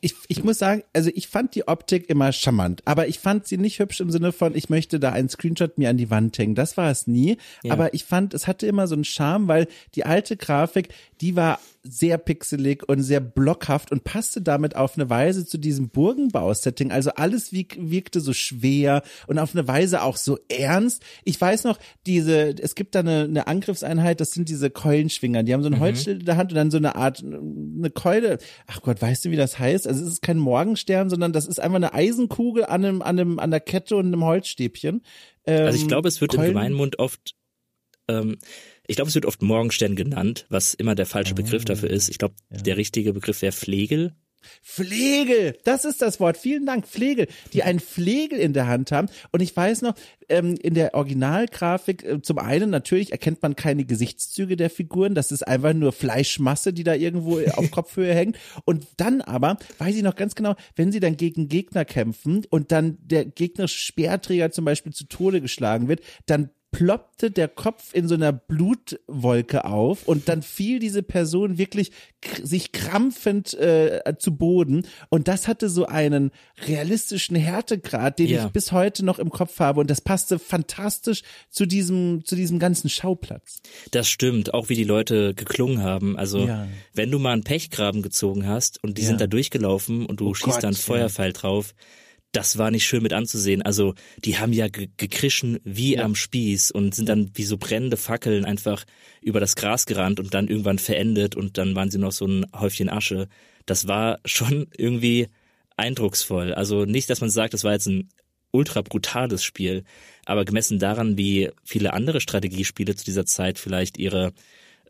[0.00, 3.58] ich, ich muss sagen, also ich fand die Optik immer charmant, aber ich fand sie
[3.58, 6.54] nicht hübsch im Sinne von, ich möchte da einen Screenshot mir an die Wand hängen.
[6.54, 7.36] Das war es nie.
[7.62, 7.72] Ja.
[7.72, 10.88] Aber ich fand, es hatte immer so einen Charme, weil die alte Grafik,
[11.20, 15.88] die war sehr pixelig und sehr blockhaft und passte damit auf eine Weise zu diesem
[15.88, 16.92] Burgenbau-Setting.
[16.92, 21.02] Also alles wiek, wirkte so schwer und auf eine Weise auch so ernst.
[21.24, 25.42] Ich weiß noch, diese, es gibt da eine, eine Angriffseinheit, das sind diese Keulenschwinger.
[25.42, 25.80] Die haben so ein mhm.
[25.80, 28.38] Holzschild in der Hand und dann so eine Art, eine Keule.
[28.66, 29.86] Ach Gott, weißt du, wie das heißt?
[29.86, 33.38] Also es ist kein Morgenstern, sondern das ist einfach eine Eisenkugel an einem, an einem,
[33.38, 35.02] an der Kette und einem Holzstäbchen.
[35.46, 37.36] Ähm, also ich glaube, es wird Keulen, im Gemeinmund oft,
[38.08, 38.36] ähm,
[38.90, 42.08] ich glaube, es wird oft Morgenstern genannt, was immer der falsche Begriff dafür ist.
[42.08, 42.60] Ich glaube, ja.
[42.60, 44.16] der richtige Begriff wäre Flegel.
[44.62, 46.36] Flegel, das ist das Wort.
[46.36, 49.08] Vielen Dank, Flegel, die einen Flegel in der Hand haben.
[49.30, 49.94] Und ich weiß noch,
[50.28, 55.14] ähm, in der Originalgrafik, äh, zum einen natürlich erkennt man keine Gesichtszüge der Figuren.
[55.14, 58.38] Das ist einfach nur Fleischmasse, die da irgendwo auf Kopfhöhe hängt.
[58.64, 62.72] Und dann aber, weiß ich noch ganz genau, wenn sie dann gegen Gegner kämpfen und
[62.72, 68.06] dann der gegnerische Speerträger zum Beispiel zu Tode geschlagen wird, dann ploppte der Kopf in
[68.06, 71.90] so einer Blutwolke auf und dann fiel diese Person wirklich
[72.42, 76.30] sich krampfend äh, zu Boden und das hatte so einen
[76.66, 78.46] realistischen Härtegrad, den ja.
[78.46, 82.58] ich bis heute noch im Kopf habe und das passte fantastisch zu diesem zu diesem
[82.58, 83.60] ganzen Schauplatz.
[83.90, 86.16] Das stimmt, auch wie die Leute geklungen haben.
[86.16, 86.68] Also ja.
[86.94, 89.08] wenn du mal einen Pechgraben gezogen hast und die ja.
[89.08, 91.74] sind da durchgelaufen und du oh schießt Gott, dann Feuerpfeil drauf,
[92.32, 93.62] das war nicht schön mit anzusehen.
[93.62, 96.04] Also die haben ja gekrischen wie ja.
[96.04, 98.84] am Spieß und sind dann wie so brennende Fackeln einfach
[99.20, 102.46] über das Gras gerannt und dann irgendwann verendet und dann waren sie noch so ein
[102.54, 103.28] Häufchen Asche.
[103.66, 105.28] Das war schon irgendwie
[105.76, 106.54] eindrucksvoll.
[106.54, 108.08] Also nicht, dass man sagt, das war jetzt ein
[108.52, 109.84] ultra brutales Spiel,
[110.24, 114.32] aber gemessen daran, wie viele andere Strategiespiele zu dieser Zeit vielleicht ihre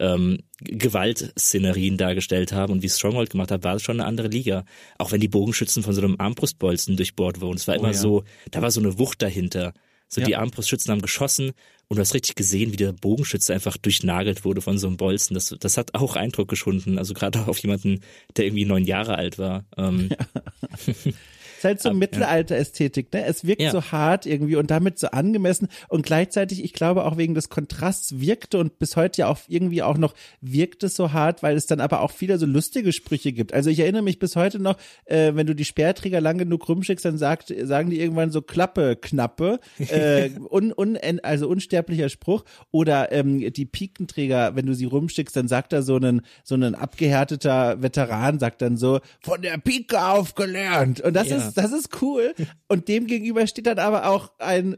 [0.01, 4.65] ähm, Gewaltszenerien dargestellt haben und wie Stronghold gemacht hat, war es schon eine andere Liga.
[4.99, 7.57] Auch wenn die Bogenschützen von so einem Armbrustbolzen durchbohrt wurden.
[7.57, 7.95] Es war oh, immer ja.
[7.95, 9.75] so, da war so eine Wucht dahinter.
[10.09, 10.27] So ja.
[10.27, 11.53] die Armbrustschützen haben geschossen
[11.87, 15.35] und du hast richtig gesehen, wie der Bogenschütze einfach durchnagelt wurde von so einem Bolzen.
[15.35, 16.99] Das, das hat auch Eindruck geschunden.
[16.99, 18.01] Also gerade auch auf jemanden,
[18.37, 19.65] der irgendwie neun Jahre alt war.
[19.77, 20.09] Ähm.
[20.11, 20.95] Ja.
[21.61, 23.25] ist halt so Mittelalter-Ästhetik, ne?
[23.27, 23.71] Es wirkt ja.
[23.71, 28.21] so hart irgendwie und damit so angemessen und gleichzeitig, ich glaube auch wegen des Kontrasts
[28.21, 31.67] wirkte und bis heute ja auch irgendwie auch noch wirkt es so hart, weil es
[31.67, 33.53] dann aber auch viele so lustige Sprüche gibt.
[33.53, 37.05] Also ich erinnere mich bis heute noch, äh, wenn du die Speerträger lang genug rumschickst,
[37.05, 43.13] dann sagt, sagen die irgendwann so Klappe, Knappe, äh, un, un, also unsterblicher Spruch oder
[43.13, 47.83] ähm, die Pikenträger, wenn du sie rumschickst, dann sagt er so einen, so einen abgehärteter
[47.83, 51.01] Veteran, sagt dann so, von der Pike auf gelernt.
[51.01, 51.37] Und das ja.
[51.37, 52.35] ist ist, das ist cool.
[52.69, 54.77] Und dem gegenüber steht dann aber auch ein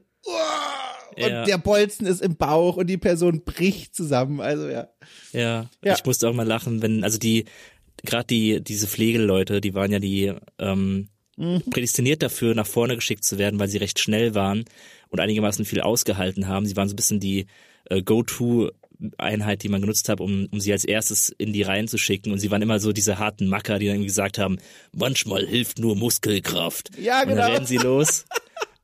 [1.17, 1.45] und ja.
[1.45, 4.41] der Bolzen ist im Bauch und die Person bricht zusammen.
[4.41, 4.89] Also ja.
[5.33, 5.95] Ja, ja.
[5.95, 7.45] ich musste auch mal lachen, wenn, also die,
[8.03, 11.63] gerade die, diese Pflegeleute, die waren ja die ähm, mhm.
[11.71, 14.65] prädestiniert dafür, nach vorne geschickt zu werden, weil sie recht schnell waren
[15.09, 16.67] und einigermaßen viel ausgehalten haben.
[16.67, 17.47] Sie waren so ein bisschen die
[17.91, 18.71] äh, Go-To
[19.19, 22.33] Einheit, die man genutzt hat, um, um sie als erstes in die Reihen zu schicken.
[22.33, 24.59] Und sie waren immer so diese harten Macker, die dann gesagt haben,
[24.93, 26.91] manchmal hilft nur Muskelkraft.
[26.99, 27.33] Ja, genau.
[27.33, 27.55] Und dann genau.
[27.55, 28.25] rennen sie los.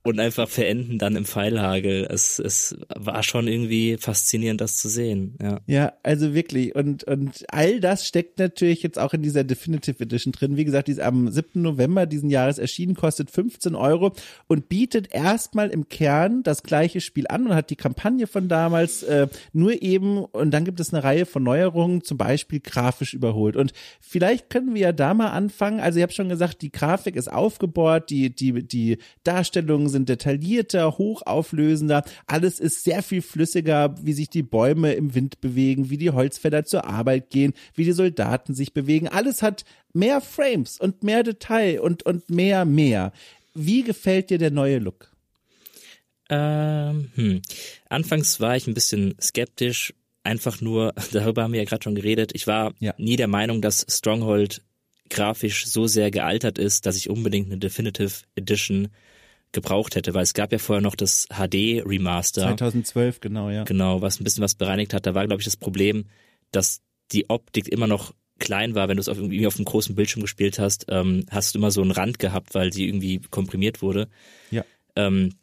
[0.09, 2.07] und einfach verenden dann im Pfeilhagel.
[2.11, 5.37] Es, es war schon irgendwie faszinierend, das zu sehen.
[5.43, 6.75] Ja, ja also wirklich.
[6.75, 10.57] Und, und all das steckt natürlich jetzt auch in dieser Definitive Edition drin.
[10.57, 11.61] Wie gesagt, die ist am 7.
[11.61, 14.15] November diesen Jahres erschienen, kostet 15 Euro
[14.47, 19.03] und bietet erstmal im Kern das gleiche Spiel an und hat die Kampagne von damals
[19.03, 23.57] äh, nur eben, und dann gibt es eine Reihe von Neuerungen, zum Beispiel grafisch überholt.
[23.57, 25.81] Und vielleicht können wir ja da mal anfangen.
[25.81, 30.09] Also ich habe schon gesagt, die Grafik ist aufgebohrt, die, die, die Darstellungen sind sind
[30.09, 32.05] detaillierter, hochauflösender.
[32.27, 36.65] Alles ist sehr viel flüssiger, wie sich die Bäume im Wind bewegen, wie die Holzfäller
[36.65, 39.09] zur Arbeit gehen, wie die Soldaten sich bewegen.
[39.09, 43.13] Alles hat mehr Frames und mehr Detail und, und mehr, mehr.
[43.55, 45.11] Wie gefällt dir der neue Look?
[46.31, 47.43] Ähm, hm.
[47.89, 52.33] Anfangs war ich ein bisschen skeptisch, einfach nur, darüber haben wir ja gerade schon geredet,
[52.35, 52.95] ich war ja.
[52.99, 54.63] nie der Meinung, dass Stronghold
[55.11, 58.89] grafisch so sehr gealtert ist, dass ich unbedingt eine Definitive Edition
[59.53, 62.43] gebraucht hätte, weil es gab ja vorher noch das HD Remaster.
[62.43, 63.65] 2012, genau, ja.
[63.65, 65.07] Genau, was ein bisschen was bereinigt hat.
[65.07, 66.07] Da war, glaube ich, das Problem,
[66.53, 66.83] dass
[67.13, 70.23] die Optik immer noch klein war, wenn du es auf, irgendwie auf einem großen Bildschirm
[70.23, 74.09] gespielt hast, ähm, hast du immer so einen Rand gehabt, weil sie irgendwie komprimiert wurde.
[74.51, 74.65] Ja.
[74.97, 75.35] Ähm,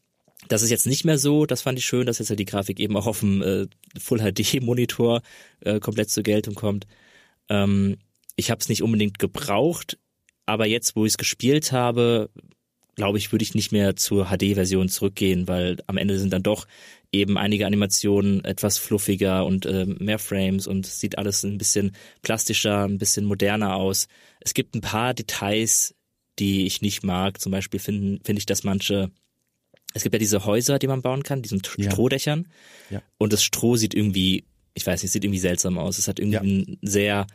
[0.47, 2.79] das ist jetzt nicht mehr so, das fand ich schön, dass jetzt halt die Grafik
[2.79, 3.67] eben auch auf dem äh,
[3.99, 5.21] Full HD Monitor
[5.61, 6.85] äh, komplett zur Geltung kommt.
[7.49, 7.97] Ähm,
[8.35, 9.97] ich habe es nicht unbedingt gebraucht,
[10.45, 12.29] aber jetzt, wo ich es gespielt habe,
[12.95, 16.65] glaube ich, würde ich nicht mehr zur HD-Version zurückgehen, weil am Ende sind dann doch
[17.11, 22.85] eben einige Animationen etwas fluffiger und äh, mehr Frames und sieht alles ein bisschen plastischer,
[22.85, 24.07] ein bisschen moderner aus.
[24.39, 25.95] Es gibt ein paar Details,
[26.39, 27.39] die ich nicht mag.
[27.39, 29.11] Zum Beispiel finde find ich, dass manche,
[29.93, 31.91] es gibt ja diese Häuser, die man bauen kann, diesen ja.
[31.91, 32.47] Strohdächern.
[32.89, 33.01] Ja.
[33.17, 35.97] Und das Stroh sieht irgendwie, ich weiß nicht, sieht irgendwie seltsam aus.
[35.97, 36.41] Es hat irgendwie ja.
[36.41, 37.27] einen sehr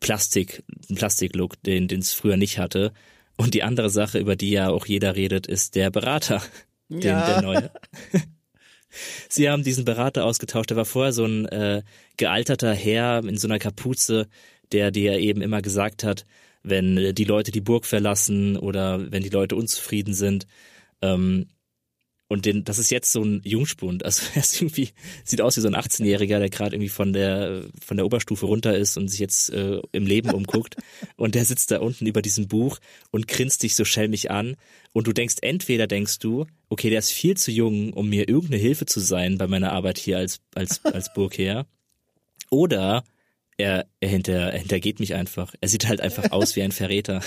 [0.00, 2.92] Plastik, einen Plastiklook, den den es früher nicht hatte.
[3.38, 6.42] Und die andere Sache, über die ja auch jeder redet, ist der Berater,
[6.88, 7.24] den, ja.
[7.24, 7.70] der neue.
[9.28, 10.70] Sie haben diesen Berater ausgetauscht.
[10.70, 11.82] Der war vorher so ein äh,
[12.16, 14.26] gealterter Herr in so einer Kapuze,
[14.72, 16.24] der dir eben immer gesagt hat,
[16.62, 20.46] wenn äh, die Leute die Burg verlassen oder wenn die Leute unzufrieden sind.
[21.00, 21.46] Ähm,
[22.28, 24.04] und den, das ist jetzt so ein Jungspund.
[24.04, 24.90] Also er ist irgendwie,
[25.24, 28.76] sieht aus wie so ein 18-Jähriger, der gerade irgendwie von der, von der Oberstufe runter
[28.76, 30.76] ist und sich jetzt äh, im Leben umguckt.
[31.16, 32.78] und der sitzt da unten über diesem Buch
[33.10, 34.56] und grinst dich so schelmig an.
[34.92, 38.60] Und du denkst, entweder denkst du, okay, der ist viel zu jung, um mir irgendeine
[38.60, 41.66] Hilfe zu sein bei meiner Arbeit hier als, als, als Burgherr.
[42.50, 43.04] Oder
[43.58, 45.54] er, er, hinter, er hintergeht mich einfach.
[45.60, 47.20] Er sieht halt einfach aus wie ein Verräter.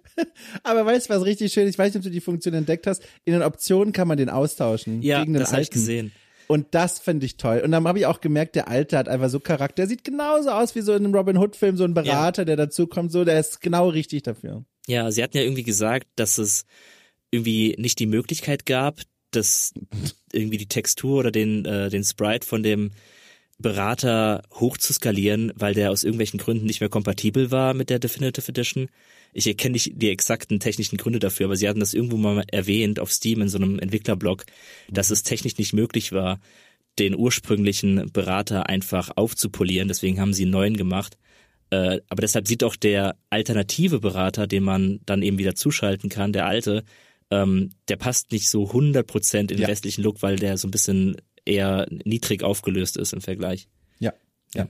[0.62, 1.74] Aber weißt du, was richtig schön ist?
[1.74, 3.02] Ich weiß nicht, ob du die Funktion entdeckt hast.
[3.24, 5.00] In den Optionen kann man den austauschen.
[5.02, 6.12] Ja, gegen den das habe ich gesehen.
[6.46, 7.62] Und das finde ich toll.
[7.64, 9.76] Und dann habe ich auch gemerkt, der Alte hat einfach so Charakter.
[9.76, 12.46] Der sieht genauso aus wie so in einem Robin Hood-Film, so ein Berater, ja.
[12.46, 13.10] der dazu kommt.
[13.10, 14.66] So, der ist genau richtig dafür.
[14.86, 16.66] Ja, sie hatten ja irgendwie gesagt, dass es
[17.30, 19.72] irgendwie nicht die Möglichkeit gab, dass
[20.32, 22.90] irgendwie die Textur oder den, äh, den Sprite von dem
[23.62, 27.98] Berater hoch zu skalieren, weil der aus irgendwelchen Gründen nicht mehr kompatibel war mit der
[27.98, 28.88] Definitive Edition.
[29.32, 33.00] Ich erkenne nicht die exakten technischen Gründe dafür, aber sie hatten das irgendwo mal erwähnt
[33.00, 34.44] auf Steam in so einem Entwicklerblog,
[34.90, 36.38] dass es technisch nicht möglich war,
[36.98, 39.88] den ursprünglichen Berater einfach aufzupolieren.
[39.88, 41.16] Deswegen haben sie einen neuen gemacht.
[41.70, 46.34] Äh, aber deshalb sieht auch der alternative Berater, den man dann eben wieder zuschalten kann,
[46.34, 46.84] der alte,
[47.30, 49.68] ähm, der passt nicht so 100% in den ja.
[49.68, 53.68] restlichen Look, weil der so ein bisschen eher niedrig aufgelöst ist im Vergleich.
[53.98, 54.12] Ja,
[54.54, 54.68] ja.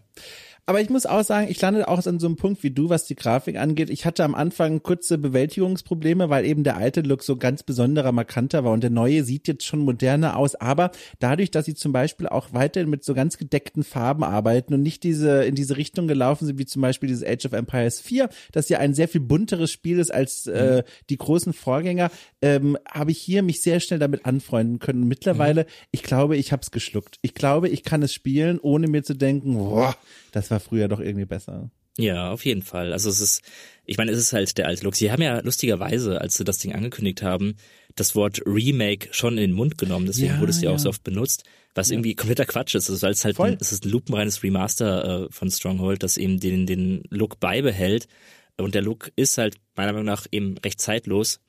[0.64, 3.04] Aber ich muss auch sagen, ich lande auch an so einem Punkt wie du, was
[3.04, 3.90] die Grafik angeht.
[3.90, 8.62] Ich hatte am Anfang kurze Bewältigungsprobleme, weil eben der alte Look so ganz besonderer, markanter
[8.62, 10.54] war und der neue sieht jetzt schon moderner aus.
[10.54, 14.82] Aber dadurch, dass sie zum Beispiel auch weiterhin mit so ganz gedeckten Farben arbeiten und
[14.82, 18.28] nicht diese in diese Richtung gelaufen sind, wie zum Beispiel dieses Age of Empires 4,
[18.52, 20.82] das ja ein sehr viel bunteres Spiel ist als äh, mhm.
[21.10, 25.08] die großen Vorgänger, ähm, habe ich hier mich sehr schnell damit anfreunden können.
[25.08, 25.68] Mittlerweile, mhm.
[25.90, 27.18] ich glaube, ich habe es geschluckt.
[27.20, 29.96] Ich glaube, ich kann es spielen, ohne mir zu denken, boah,
[30.32, 31.70] das war früher doch irgendwie besser.
[31.98, 32.92] Ja, auf jeden Fall.
[32.92, 33.42] Also es ist,
[33.84, 34.96] ich meine, es ist halt der alte Look.
[34.96, 37.56] Sie haben ja lustigerweise, als sie das Ding angekündigt haben,
[37.96, 40.06] das Wort Remake schon in den Mund genommen.
[40.06, 41.94] Deswegen ja, wurde es ja, auch so oft benutzt, was ja.
[41.94, 42.88] irgendwie kompletter Quatsch ist.
[42.88, 46.66] Also es halt, ein, es ist ein lupenreines Remaster äh, von Stronghold, das eben den,
[46.66, 48.08] den Look beibehält.
[48.56, 51.40] Und der Look ist halt meiner Meinung nach eben recht zeitlos.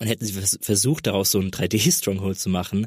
[0.00, 2.86] Und hätten sie versucht, daraus so ein 3D-Stronghold zu machen,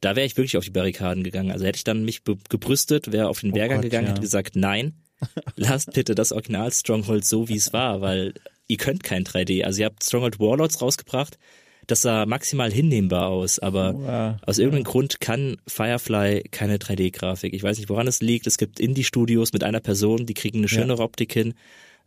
[0.00, 1.50] da wäre ich wirklich auf die Barrikaden gegangen.
[1.50, 4.10] Also hätte ich dann mich gebrüstet, wäre auf den Wehrgang oh gegangen, ja.
[4.12, 4.94] hätte gesagt, nein,
[5.56, 8.34] lasst bitte das Original Stronghold so, wie es war, weil
[8.66, 9.64] ihr könnt kein 3D.
[9.64, 11.38] Also ihr habt Stronghold Warlords rausgebracht,
[11.86, 14.36] das sah maximal hinnehmbar aus, aber oh, ja.
[14.46, 14.90] aus irgendeinem ja.
[14.90, 17.52] Grund kann Firefly keine 3D-Grafik.
[17.52, 18.46] Ich weiß nicht, woran es liegt.
[18.46, 21.54] Es gibt Indie-Studios mit einer Person, die kriegen eine schönere Optik hin.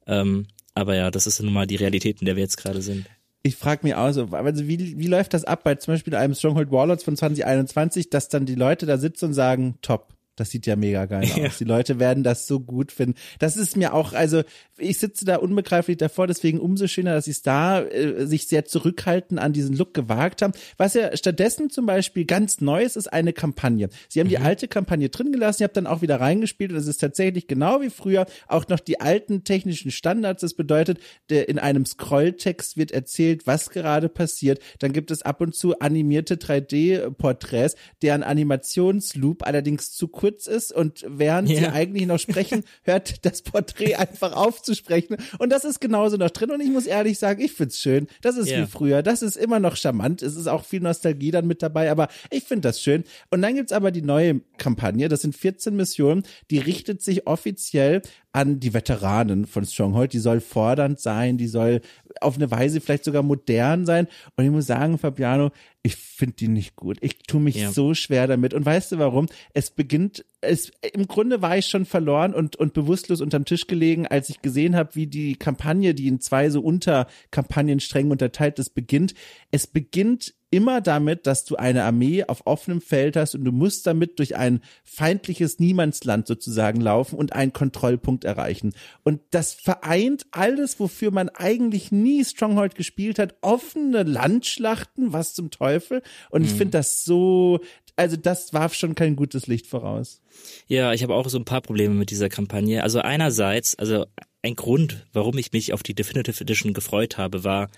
[0.08, 3.06] Ähm, aber ja, das ist nun mal die Realität, in der wir jetzt gerade sind
[3.44, 6.34] ich frage mich auch so, also wie, wie läuft das ab bei zum Beispiel einem
[6.34, 10.66] Stronghold Warlords von 2021, dass dann die Leute da sitzen und sagen, top, das sieht
[10.66, 11.38] ja mega geil aus.
[11.38, 11.50] Ja.
[11.60, 13.16] Die Leute werden das so gut finden.
[13.40, 14.44] Das ist mir auch, also
[14.78, 18.66] ich sitze da unbegreiflich davor, deswegen umso schöner, dass sie es da äh, sich sehr
[18.66, 20.54] zurückhaltend an diesen Look gewagt haben.
[20.78, 23.90] Was ja stattdessen zum Beispiel ganz neu ist, ist eine Kampagne.
[24.10, 24.32] Sie haben mhm.
[24.32, 27.48] die alte Kampagne drin gelassen, ihr habt dann auch wieder reingespielt und es ist tatsächlich
[27.48, 30.42] genau wie früher auch noch die alten technischen Standards.
[30.42, 34.60] Das bedeutet, der, in einem Scrolltext wird erzählt, was gerade passiert.
[34.80, 41.04] Dann gibt es ab und zu animierte 3D-Porträts, deren Animationsloop allerdings zu kurz ist und
[41.06, 41.58] während ja.
[41.58, 45.18] sie eigentlich noch sprechen, hört das Porträt einfach auf zu sprechen.
[45.38, 46.50] Und das ist genauso noch drin.
[46.50, 48.08] Und ich muss ehrlich sagen, ich find's schön.
[48.22, 48.62] Das ist ja.
[48.62, 49.04] wie früher.
[49.04, 50.22] Das ist immer noch charmant.
[50.22, 53.04] Es ist auch viel Nostalgie dann mit dabei, aber ich finde das schön.
[53.32, 55.10] Und dann gibt's aber die neue Kampagne.
[55.10, 56.24] Das sind 14 Missionen.
[56.52, 60.14] Die richtet sich offiziell an die Veteranen von Stronghold.
[60.14, 61.82] Die soll fordernd sein, die soll
[62.22, 64.08] auf eine Weise vielleicht sogar modern sein.
[64.38, 65.52] Und ich muss sagen, Fabiano,
[65.84, 66.98] ich finde die nicht gut.
[67.02, 67.72] Ich tue mich ja.
[67.72, 68.54] so schwer damit.
[68.54, 69.28] Und weißt du warum?
[69.54, 74.08] Es beginnt es, im Grunde war ich schon verloren und, und bewusstlos unterm Tisch gelegen,
[74.08, 78.76] als ich gesehen habe, wie die Kampagne, die in zwei so Unterkampagnen streng unterteilt ist,
[78.76, 79.14] beginnt.
[79.52, 83.88] Es beginnt immer damit, dass du eine Armee auf offenem Feld hast und du musst
[83.88, 88.76] damit durch ein feindliches Niemandsland sozusagen laufen und einen Kontrollpunkt erreichen.
[89.04, 95.50] Und das vereint alles, wofür man eigentlich nie Stronghold gespielt hat, offene Landschlachten, was zum
[95.50, 96.04] Teufel.
[96.30, 96.58] Und ich mhm.
[96.58, 97.60] finde das so,
[97.96, 100.22] also das warf schon kein gutes Licht voraus.
[100.68, 102.84] Ja, ich habe auch so ein paar Probleme mit dieser Kampagne.
[102.84, 104.06] Also einerseits, also
[104.42, 107.70] ein Grund, warum ich mich auf die Definitive Edition gefreut habe, war,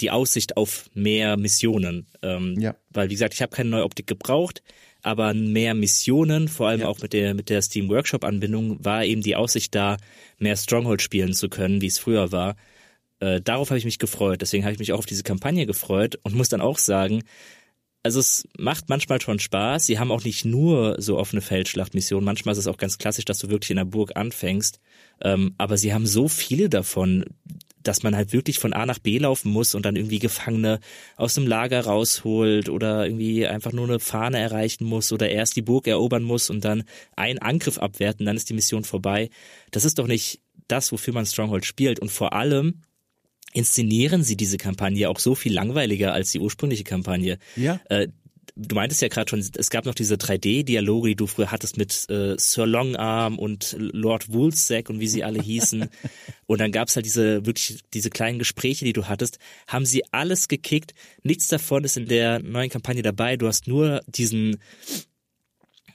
[0.00, 2.06] die Aussicht auf mehr Missionen.
[2.22, 2.76] Ähm, ja.
[2.90, 4.62] Weil, wie gesagt, ich habe keine neue Optik gebraucht,
[5.02, 6.88] aber mehr Missionen, vor allem ja.
[6.88, 9.96] auch mit der, mit der Steam Workshop-Anbindung, war eben die Aussicht da,
[10.38, 12.56] mehr Stronghold spielen zu können, wie es früher war.
[13.20, 14.42] Äh, darauf habe ich mich gefreut.
[14.42, 17.22] Deswegen habe ich mich auch auf diese Kampagne gefreut und muss dann auch sagen,
[18.06, 19.84] also es macht manchmal schon Spaß.
[19.84, 22.24] Sie haben auch nicht nur so offene Feldschlachtmissionen.
[22.24, 24.78] Manchmal ist es auch ganz klassisch, dass du wirklich in der Burg anfängst.
[25.22, 27.24] Ähm, aber sie haben so viele davon,
[27.82, 30.78] dass man halt wirklich von A nach B laufen muss und dann irgendwie Gefangene
[31.16, 35.62] aus dem Lager rausholt oder irgendwie einfach nur eine Fahne erreichen muss oder erst die
[35.62, 36.84] Burg erobern muss und dann
[37.16, 39.30] einen Angriff abwerten, dann ist die Mission vorbei.
[39.72, 42.82] Das ist doch nicht das, wofür man Stronghold spielt und vor allem
[43.56, 47.38] inszenieren sie diese Kampagne auch so viel langweiliger als die ursprüngliche Kampagne.
[47.56, 47.80] Ja.
[47.88, 48.08] Äh,
[48.54, 52.08] du meintest ja gerade schon, es gab noch diese 3D-Dialoge, die du früher hattest mit
[52.10, 55.88] äh, Sir Longarm und Lord Woolsack und wie sie alle hießen.
[56.46, 60.48] und dann gab's halt diese wirklich diese kleinen Gespräche, die du hattest, haben sie alles
[60.48, 60.92] gekickt.
[61.22, 63.38] Nichts davon ist in der neuen Kampagne dabei.
[63.38, 64.58] Du hast nur diesen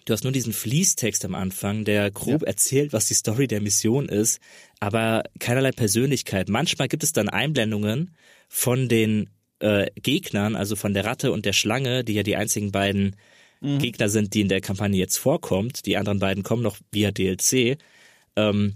[0.05, 2.47] Du hast nur diesen Fließtext am Anfang, der grob ja.
[2.47, 4.39] erzählt, was die Story der Mission ist,
[4.81, 6.49] aber keinerlei Persönlichkeit.
[6.49, 8.15] Manchmal gibt es dann Einblendungen
[8.49, 12.71] von den äh, Gegnern, also von der Ratte und der Schlange, die ja die einzigen
[12.71, 13.15] beiden
[13.61, 13.77] mhm.
[13.77, 15.85] Gegner sind, die in der Kampagne jetzt vorkommt.
[15.85, 17.77] Die anderen beiden kommen noch via DLC.
[18.35, 18.73] Ähm,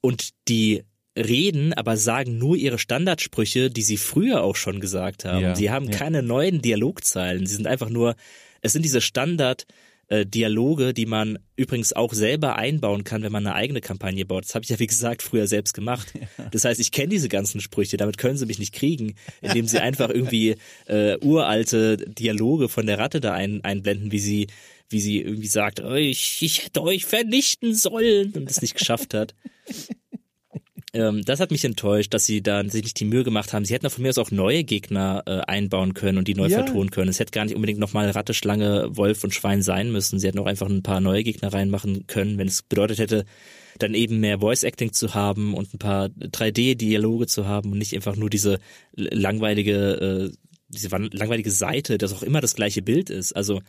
[0.00, 0.82] und die
[1.14, 5.42] reden, aber sagen nur ihre Standardsprüche, die sie früher auch schon gesagt haben.
[5.42, 5.98] Ja, sie haben ja.
[5.98, 7.46] keine neuen Dialogzeilen.
[7.46, 8.16] Sie sind einfach nur,
[8.62, 9.66] es sind diese Standard-
[10.08, 14.44] äh, Dialoge, die man übrigens auch selber einbauen kann, wenn man eine eigene Kampagne baut.
[14.44, 16.12] Das habe ich ja, wie gesagt, früher selbst gemacht.
[16.52, 19.78] Das heißt, ich kenne diese ganzen Sprüche, damit können sie mich nicht kriegen, indem sie
[19.80, 24.46] einfach irgendwie äh, uralte Dialoge von der Ratte da ein, einblenden, wie sie
[24.88, 29.14] wie sie irgendwie sagt, oh, ich, ich hätte euch vernichten sollen und es nicht geschafft
[29.14, 29.34] hat.
[30.96, 33.66] Ähm, das hat mich enttäuscht, dass sie da sich nicht die Mühe gemacht haben.
[33.66, 36.64] Sie hätten von mir aus auch neue Gegner äh, einbauen können und die neu ja.
[36.64, 37.10] vertonen können.
[37.10, 40.18] Es hätte gar nicht unbedingt nochmal Ratte, Schlange, Wolf und Schwein sein müssen.
[40.18, 43.26] Sie hätten auch einfach ein paar neue Gegner reinmachen können, wenn es bedeutet hätte,
[43.78, 47.94] dann eben mehr Voice Acting zu haben und ein paar 3D-Dialoge zu haben und nicht
[47.94, 48.58] einfach nur diese
[48.94, 50.36] langweilige, äh,
[50.68, 53.34] diese langweilige Seite, dass auch immer das gleiche Bild ist.
[53.34, 53.60] Also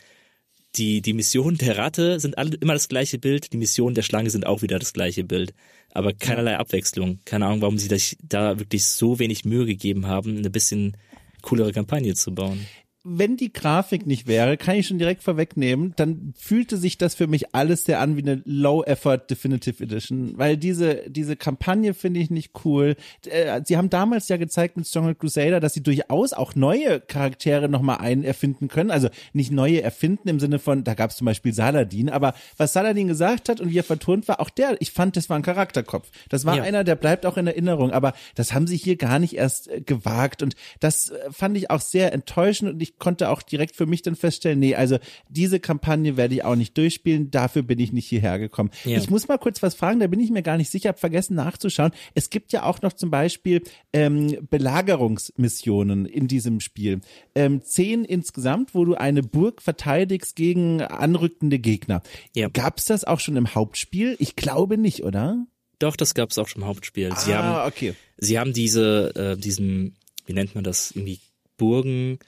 [0.78, 4.30] die, die Missionen der Ratte sind alle immer das gleiche Bild, die Missionen der Schlange
[4.30, 5.54] sind auch wieder das gleiche Bild.
[5.94, 7.20] Aber keinerlei Abwechslung.
[7.26, 10.98] Keine Ahnung, warum sie sich da wirklich so wenig Mühe gegeben haben, eine bisschen
[11.42, 12.68] coolere Kampagne zu bauen
[13.10, 17.28] wenn die Grafik nicht wäre, kann ich schon direkt vorwegnehmen, dann fühlte sich das für
[17.28, 22.30] mich alles sehr an wie eine Low-Effort Definitive Edition, weil diese, diese Kampagne finde ich
[22.30, 22.98] nicht cool.
[23.26, 27.70] Äh, sie haben damals ja gezeigt mit Stronghold Crusader, dass sie durchaus auch neue Charaktere
[27.70, 28.92] nochmal ein erfinden können.
[28.92, 32.74] Also nicht neue erfinden im Sinne von, da gab es zum Beispiel Saladin, aber was
[32.74, 35.44] Saladin gesagt hat und wie er vertont war, auch der, ich fand, das war ein
[35.44, 36.10] Charakterkopf.
[36.28, 36.64] Das war ja.
[36.64, 39.82] einer, der bleibt auch in Erinnerung, aber das haben sie hier gar nicht erst äh,
[39.82, 43.86] gewagt und das äh, fand ich auch sehr enttäuschend und ich konnte auch direkt für
[43.86, 44.98] mich dann feststellen, nee, also
[45.30, 48.72] diese Kampagne werde ich auch nicht durchspielen, dafür bin ich nicht hierher gekommen.
[48.86, 48.98] Ja.
[48.98, 51.36] Ich muss mal kurz was fragen, da bin ich mir gar nicht sicher, habe vergessen
[51.36, 51.92] nachzuschauen.
[52.16, 53.62] Es gibt ja auch noch zum Beispiel
[53.94, 57.02] ähm, Belagerungsmissionen in diesem Spiel.
[57.36, 62.02] Ähm, zehn insgesamt, wo du eine Burg verteidigst gegen anrückende Gegner.
[62.36, 62.50] Ja.
[62.50, 64.16] Gab es das auch schon im Hauptspiel?
[64.20, 65.46] Ich glaube nicht, oder?
[65.80, 67.14] Doch, das gab es auch schon im Hauptspiel.
[67.18, 67.94] Sie ah, haben, okay.
[68.18, 71.20] Sie haben diese, äh, diesen, wie nennt man das, irgendwie
[71.58, 72.20] Burgen,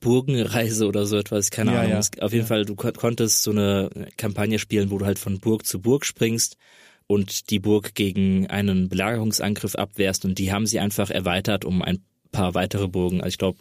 [0.00, 1.92] Burgenreise oder so etwas, keine ja, Ahnung.
[1.92, 2.22] Ja.
[2.22, 2.48] Auf jeden ja.
[2.48, 6.56] Fall, du konntest so eine Kampagne spielen, wo du halt von Burg zu Burg springst
[7.06, 11.98] und die Burg gegen einen Belagerungsangriff abwehrst und die haben sie einfach erweitert um ein
[12.30, 13.20] paar weitere Burgen.
[13.20, 13.58] Also ich glaube,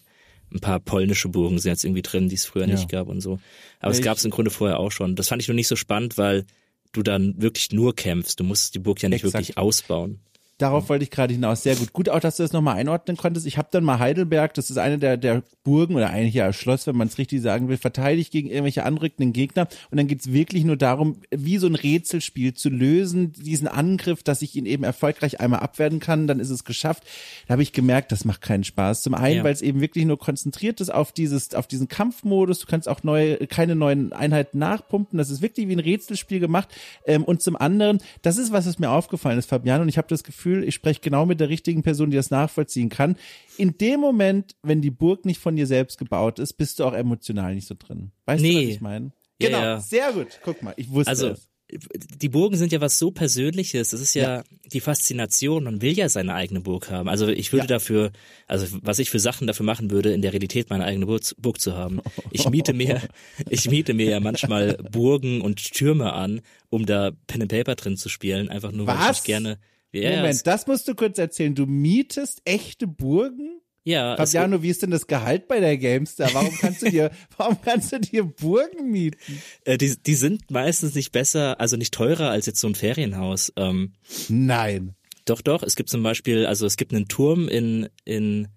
[0.53, 3.39] ein paar polnische Burgen sind jetzt irgendwie drin, die es früher nicht gab und so.
[3.79, 5.15] Aber ich, es gab es im Grunde vorher auch schon.
[5.15, 6.45] Das fand ich nur nicht so spannend, weil
[6.93, 8.39] du dann wirklich nur kämpfst.
[8.39, 9.33] Du musst die Burg ja nicht exakt.
[9.33, 10.19] wirklich ausbauen.
[10.57, 11.61] Darauf wollte ich gerade hinaus.
[11.61, 11.93] Sehr gut.
[11.93, 13.45] Gut auch, dass du das nochmal einordnen konntest.
[13.45, 16.87] Ich habe dann mal Heidelberg, das ist eine der, der Burgen oder eigentlich ja Schloss,
[16.87, 19.67] wenn man es richtig sagen will, verteidigt gegen irgendwelche anrückenden Gegner.
[19.91, 24.41] Und dann geht's wirklich nur darum, wie so ein Rätselspiel zu lösen, diesen Angriff, dass
[24.41, 27.03] ich ihn eben erfolgreich einmal abwehren kann, dann ist es geschafft.
[27.47, 29.03] Da habe ich gemerkt, das macht keinen Spaß.
[29.03, 29.43] Zum einen, ja.
[29.43, 32.59] weil es eben wirklich nur konzentriert ist auf dieses, auf diesen Kampfmodus.
[32.59, 35.19] Du kannst auch neue, keine neuen Einheiten nachpumpen.
[35.19, 36.69] Das ist wirklich wie ein Rätselspiel gemacht.
[37.05, 40.07] Ähm, und zum anderen, das ist was, was mir aufgefallen ist, Fabian, und ich habe
[40.07, 43.17] das Gefühl, Gefühl, ich spreche genau mit der richtigen Person, die das nachvollziehen kann.
[43.57, 46.93] In dem Moment, wenn die Burg nicht von dir selbst gebaut ist, bist du auch
[46.93, 48.11] emotional nicht so drin.
[48.25, 48.53] Weißt nee.
[48.53, 49.11] du, was ich meine?
[49.39, 50.39] Genau, ja, sehr gut.
[50.43, 53.89] Guck mal, ich wusste also, es die Burgen sind ja was so Persönliches.
[53.89, 55.65] Das ist ja, ja, die Faszination.
[55.65, 57.09] Man will ja seine eigene Burg haben.
[57.09, 57.67] Also ich würde ja.
[57.67, 58.11] dafür,
[58.47, 61.59] also was ich für Sachen dafür machen würde, in der Realität meine eigene Burg, Burg
[61.59, 61.99] zu haben.
[62.31, 63.01] Ich miete mir,
[63.49, 66.39] ich miete mir ja manchmal Burgen und Türme an,
[66.69, 68.47] um da Pen and Paper drin zu spielen.
[68.47, 69.19] Einfach nur, weil was?
[69.19, 69.59] ich gerne
[69.93, 70.17] Yes.
[70.17, 71.55] Moment, das musst du kurz erzählen.
[71.55, 73.61] Du mietest echte Burgen?
[73.83, 74.17] Ja.
[74.17, 76.29] Fabiano, wie ist denn das Gehalt bei der Gamestar?
[76.33, 79.41] Warum kannst du dir, warum kannst du dir Burgen mieten?
[79.63, 83.53] Äh, die, die sind meistens nicht besser, also nicht teurer als jetzt so ein Ferienhaus.
[83.55, 83.93] Ähm,
[84.27, 84.95] Nein.
[85.23, 85.63] Doch, doch.
[85.63, 88.49] Es gibt zum Beispiel, also es gibt einen Turm in, in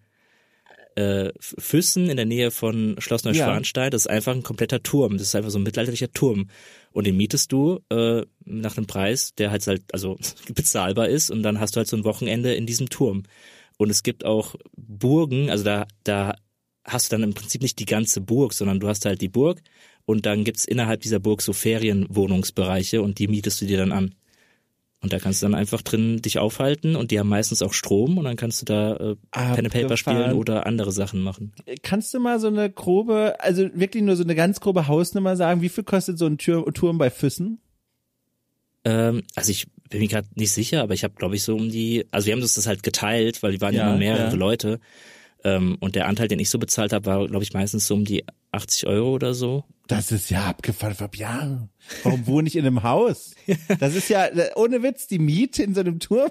[1.01, 3.85] äh, Füssen in der Nähe von Schloss Neuschwanstein.
[3.85, 3.91] Ja.
[3.91, 5.15] Das ist einfach ein kompletter Turm.
[5.15, 6.49] Das ist einfach so ein mittelalterlicher Turm.
[6.93, 10.19] Und den mietest du äh, nach einem Preis, der halt halt also
[10.55, 11.31] bezahlbar ist.
[11.31, 13.23] Und dann hast du halt so ein Wochenende in diesem Turm.
[13.79, 16.35] Und es gibt auch Burgen, also da, da
[16.85, 19.63] hast du dann im Prinzip nicht die ganze Burg, sondern du hast halt die Burg
[20.05, 24.15] und dann gibt's innerhalb dieser Burg so Ferienwohnungsbereiche und die mietest du dir dann an.
[25.03, 28.19] Und da kannst du dann einfach drin dich aufhalten und die haben meistens auch Strom
[28.19, 31.53] und dann kannst du da äh, Pen and Paper spielen oder andere Sachen machen.
[31.83, 35.63] Kannst du mal so eine grobe, also wirklich nur so eine ganz grobe Hausnummer sagen,
[35.63, 37.61] wie viel kostet so ein Tür Turm bei Füssen?
[38.85, 41.71] Ähm, also ich bin mir gerade nicht sicher, aber ich habe glaube ich so um
[41.71, 44.35] die, also wir haben uns das halt geteilt, weil die waren ja, immer mehrere ja.
[44.35, 44.81] Leute.
[45.45, 48.05] Ähm, und der Anteil, den ich so bezahlt habe, war glaube ich meistens so um
[48.05, 49.64] die 80 Euro oder so.
[49.86, 51.68] Das ist ja abgefahren, Fabian.
[52.05, 53.34] Warum wohne ich in einem Haus?
[53.80, 56.30] Das ist ja, ohne Witz, die Miete in so einem Turm.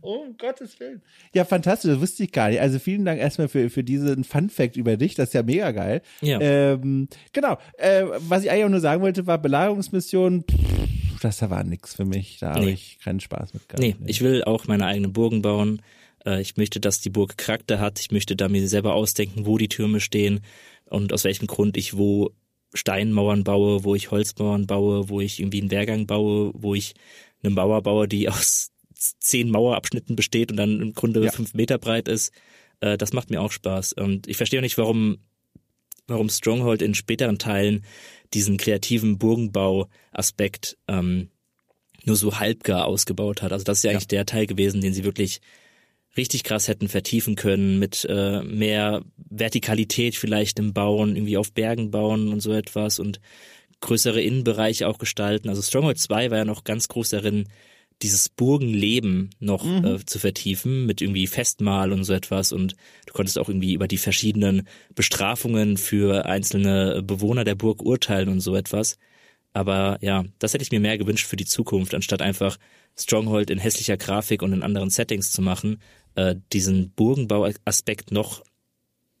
[0.00, 1.02] oh, um Gottes Willen.
[1.34, 2.60] Ja, fantastisch, das wusste ich gar nicht.
[2.60, 5.14] Also vielen Dank erstmal für, für diesen Fun Fact über dich.
[5.14, 6.02] Das ist ja mega geil.
[6.22, 6.40] Ja.
[6.40, 7.58] Ähm, genau.
[7.76, 10.44] Äh, was ich eigentlich auch nur sagen wollte, war Belagerungsmission.
[10.50, 12.38] Pff, das war nix für mich.
[12.38, 12.60] Da nee.
[12.60, 13.80] habe ich keinen Spaß mit gehabt.
[13.80, 15.82] Nee, ich will auch meine eigenen Burgen bauen.
[16.26, 18.00] Äh, ich möchte, dass die Burg Charakter hat.
[18.00, 20.40] Ich möchte da mir selber ausdenken, wo die Türme stehen
[20.90, 22.32] und aus welchem Grund ich wo
[22.74, 26.94] Steinmauern baue, wo ich Holzmauern baue, wo ich irgendwie einen Wehrgang baue, wo ich
[27.42, 31.30] eine Mauer baue, die aus zehn Mauerabschnitten besteht und dann im Grunde ja.
[31.30, 32.32] fünf Meter breit ist.
[32.80, 33.92] Äh, das macht mir auch Spaß.
[33.94, 35.18] Und ich verstehe auch nicht, warum,
[36.06, 37.84] warum Stronghold in späteren Teilen
[38.34, 41.30] diesen kreativen Burgenbau-Aspekt ähm,
[42.04, 43.52] nur so halbgar ausgebaut hat.
[43.52, 44.18] Also das ist ja eigentlich ja.
[44.18, 45.40] der Teil gewesen, den sie wirklich
[46.16, 51.90] richtig krass hätten vertiefen können mit äh, mehr Vertikalität vielleicht im Bauen, irgendwie auf Bergen
[51.90, 53.20] bauen und so etwas und
[53.80, 55.48] größere Innenbereiche auch gestalten.
[55.48, 57.48] Also Stronghold 2 war ja noch ganz groß darin,
[58.02, 59.84] dieses Burgenleben noch mhm.
[59.84, 63.88] äh, zu vertiefen mit irgendwie Festmahl und so etwas und du konntest auch irgendwie über
[63.88, 68.98] die verschiedenen Bestrafungen für einzelne Bewohner der Burg urteilen und so etwas.
[69.54, 72.58] Aber ja, das hätte ich mir mehr gewünscht für die Zukunft, anstatt einfach
[72.98, 75.78] Stronghold in hässlicher Grafik und in anderen Settings zu machen,
[76.16, 78.42] äh, diesen Burgenbauaspekt noch,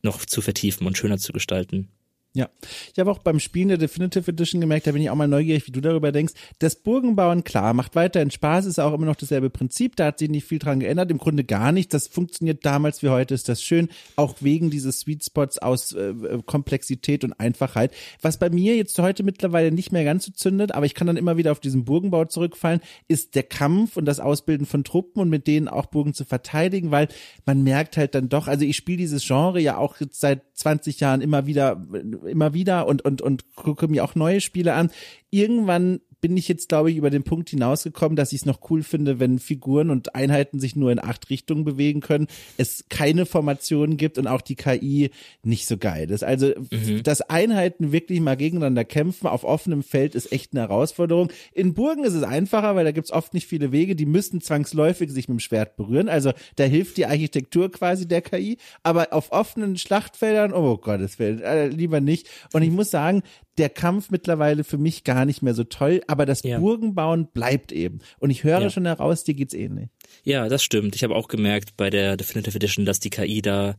[0.02, 1.88] noch zu vertiefen und schöner zu gestalten.
[2.36, 2.50] Ja,
[2.92, 5.66] ich habe auch beim Spielen der Definitive Edition gemerkt, da bin ich auch mal neugierig,
[5.66, 6.34] wie du darüber denkst.
[6.58, 10.28] Das Burgenbauen, klar, macht weiterhin Spaß, ist auch immer noch dasselbe Prinzip, da hat sich
[10.28, 11.94] nicht viel dran geändert, im Grunde gar nicht.
[11.94, 16.12] Das funktioniert damals wie heute, ist das schön, auch wegen dieses Sweet Spots aus äh,
[16.44, 17.94] Komplexität und Einfachheit.
[18.20, 21.16] Was bei mir jetzt heute mittlerweile nicht mehr ganz so zündet, aber ich kann dann
[21.16, 25.30] immer wieder auf diesen Burgenbau zurückfallen, ist der Kampf und das Ausbilden von Truppen und
[25.30, 27.08] mit denen auch Burgen zu verteidigen, weil
[27.46, 31.00] man merkt halt dann doch, also ich spiele dieses Genre ja auch jetzt seit 20
[31.00, 31.82] Jahren immer wieder
[32.26, 34.90] immer wieder und, und, und gucke mir auch neue Spiele an.
[35.30, 38.82] Irgendwann bin ich jetzt, glaube ich, über den Punkt hinausgekommen, dass ich es noch cool
[38.82, 43.96] finde, wenn Figuren und Einheiten sich nur in acht Richtungen bewegen können, es keine Formationen
[43.96, 45.10] gibt und auch die KI
[45.44, 46.24] nicht so geil ist.
[46.24, 47.04] Also, mhm.
[47.04, 51.30] dass Einheiten wirklich mal gegeneinander kämpfen auf offenem Feld ist echt eine Herausforderung.
[51.52, 55.12] In Burgen ist es einfacher, weil da gibt's oft nicht viele Wege, die müssen zwangsläufig
[55.12, 56.08] sich mit dem Schwert berühren.
[56.08, 58.58] Also da hilft die Architektur quasi der KI.
[58.82, 62.28] Aber auf offenen Schlachtfeldern, oh Gottes Willen, äh, lieber nicht.
[62.52, 63.22] Und ich muss sagen,
[63.58, 66.58] der Kampf mittlerweile für mich gar nicht mehr so toll, aber das ja.
[66.58, 68.00] Burgenbauen bleibt eben.
[68.18, 68.70] Und ich höre ja.
[68.70, 69.88] schon heraus, dir geht's ähnlich.
[70.24, 70.94] Ja, das stimmt.
[70.94, 73.76] Ich habe auch gemerkt bei der Definitive Edition, dass die KI da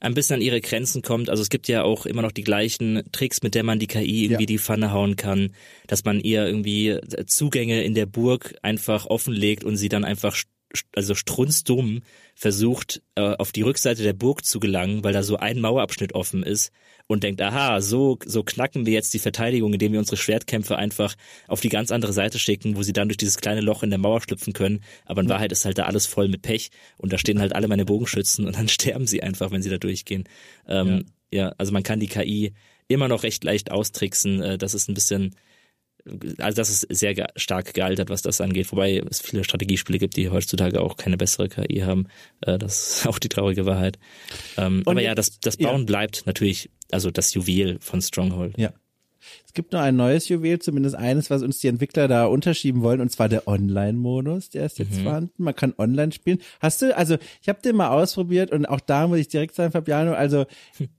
[0.00, 1.28] ein bisschen an ihre Grenzen kommt.
[1.28, 4.24] Also es gibt ja auch immer noch die gleichen Tricks, mit der man die KI
[4.24, 4.46] irgendwie ja.
[4.46, 5.52] die Pfanne hauen kann,
[5.86, 10.36] dass man ihr irgendwie Zugänge in der Burg einfach offenlegt und sie dann einfach
[10.94, 12.02] also strunzdumm
[12.34, 16.42] versucht, äh, auf die Rückseite der Burg zu gelangen, weil da so ein Mauerabschnitt offen
[16.42, 16.72] ist
[17.08, 21.16] und denkt, aha, so, so knacken wir jetzt die Verteidigung, indem wir unsere Schwertkämpfe einfach
[21.48, 23.98] auf die ganz andere Seite schicken, wo sie dann durch dieses kleine Loch in der
[23.98, 24.84] Mauer schlüpfen können.
[25.06, 25.30] Aber in mhm.
[25.30, 28.46] Wahrheit ist halt da alles voll mit Pech und da stehen halt alle meine Bogenschützen
[28.46, 30.24] und dann sterben sie einfach, wenn sie da durchgehen.
[30.68, 31.46] Ähm, ja.
[31.46, 32.52] ja, also man kann die KI
[32.88, 34.42] immer noch recht leicht austricksen.
[34.42, 35.34] Äh, das ist ein bisschen
[36.38, 38.70] also das ist sehr ge stark gealtert, was das angeht.
[38.72, 42.06] Wobei es viele Strategiespiele gibt, die heutzutage auch keine bessere KI haben.
[42.40, 43.98] Äh, das ist auch die traurige Wahrheit.
[44.56, 45.86] Ähm, aber ja, das, das Bauen ja.
[45.86, 48.56] bleibt natürlich, also das Juwel von Stronghold.
[48.58, 48.72] Ja.
[49.44, 53.00] Es gibt nur ein neues Juwel, zumindest eines, was uns die Entwickler da unterschieben wollen,
[53.00, 55.02] und zwar der Online-Modus, der ist jetzt mhm.
[55.02, 55.42] vorhanden.
[55.42, 56.38] Man kann online spielen.
[56.60, 59.72] Hast du, also ich habe den mal ausprobiert und auch da muss ich direkt sagen,
[59.72, 60.46] Fabiano, also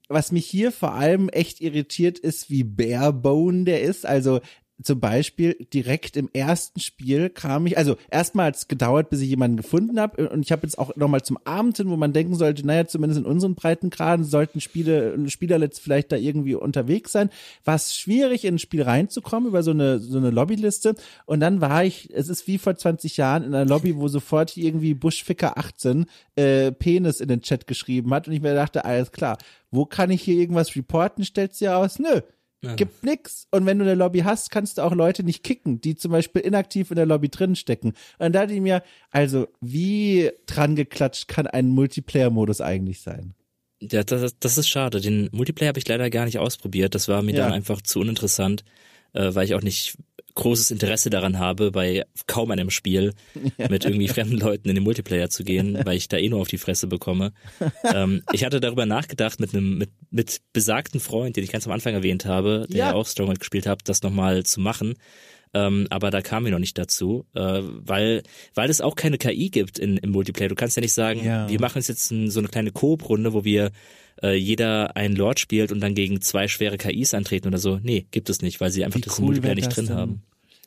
[0.08, 4.06] was mich hier vor allem echt irritiert ist, wie barebone der ist.
[4.06, 4.42] Also
[4.82, 9.30] zum Beispiel direkt im ersten Spiel kam ich, also erstmal hat es gedauert, bis ich
[9.30, 12.36] jemanden gefunden habe und ich habe jetzt auch nochmal zum Abend hin, wo man denken
[12.36, 17.30] sollte, naja, zumindest in unseren Breitengraden sollten Spiele, Spieler jetzt vielleicht da irgendwie unterwegs sein,
[17.66, 20.96] war es schwierig, in ein Spiel reinzukommen über so eine, so eine Lobbyliste.
[21.26, 24.56] Und dann war ich, es ist wie vor 20 Jahren in einer Lobby, wo sofort
[24.58, 26.06] irgendwie Buschficker 18
[26.36, 28.28] äh, Penis in den Chat geschrieben hat.
[28.28, 29.38] Und ich mir dachte, alles klar,
[29.72, 32.00] wo kann ich hier irgendwas reporten, stellt sie aus?
[32.00, 32.22] Nö,
[32.62, 32.76] ja.
[32.76, 33.48] Gibt nix.
[33.52, 36.42] Und wenn du eine Lobby hast, kannst du auch Leute nicht kicken, die zum Beispiel
[36.42, 37.94] inaktiv in der Lobby drin stecken.
[38.18, 43.34] Und da die mir, also wie dran geklatscht kann ein Multiplayer-Modus eigentlich sein?
[43.82, 45.00] Ja, das, das ist schade.
[45.00, 46.96] Den Multiplayer habe ich leider gar nicht ausprobiert.
[46.96, 47.46] Das war mir ja.
[47.46, 48.66] dann einfach zu uninteressant,
[49.14, 49.98] äh, weil ich auch nicht
[50.36, 53.14] großes Interesse daran habe, bei kaum einem Spiel
[53.70, 56.48] mit irgendwie fremden Leuten in den Multiplayer zu gehen, weil ich da eh nur auf
[56.48, 57.34] die Fresse bekomme.
[57.84, 61.74] ähm, ich hatte darüber nachgedacht, mit einem mit, mit besagten Freund, den ich ganz am
[61.74, 64.96] Anfang erwähnt habe, der ja auch Stronghold gespielt hat, das nochmal zu machen.
[65.54, 68.22] Ähm, aber da kamen wir noch nicht dazu, äh, weil
[68.54, 70.48] weil es auch keine KI gibt in, im Multiplayer.
[70.48, 71.50] Du kannst ja nicht sagen, ja.
[71.50, 73.72] wir machen uns jetzt ein, so eine kleine Coop-Runde, wo wir
[74.22, 77.80] äh, jeder einen Lord spielt und dann gegen zwei schwere KIs antreten oder so.
[77.82, 79.96] Nee, gibt es nicht, weil sie einfach Wie das cool Multiplayer nicht drin denn?
[79.96, 80.22] haben.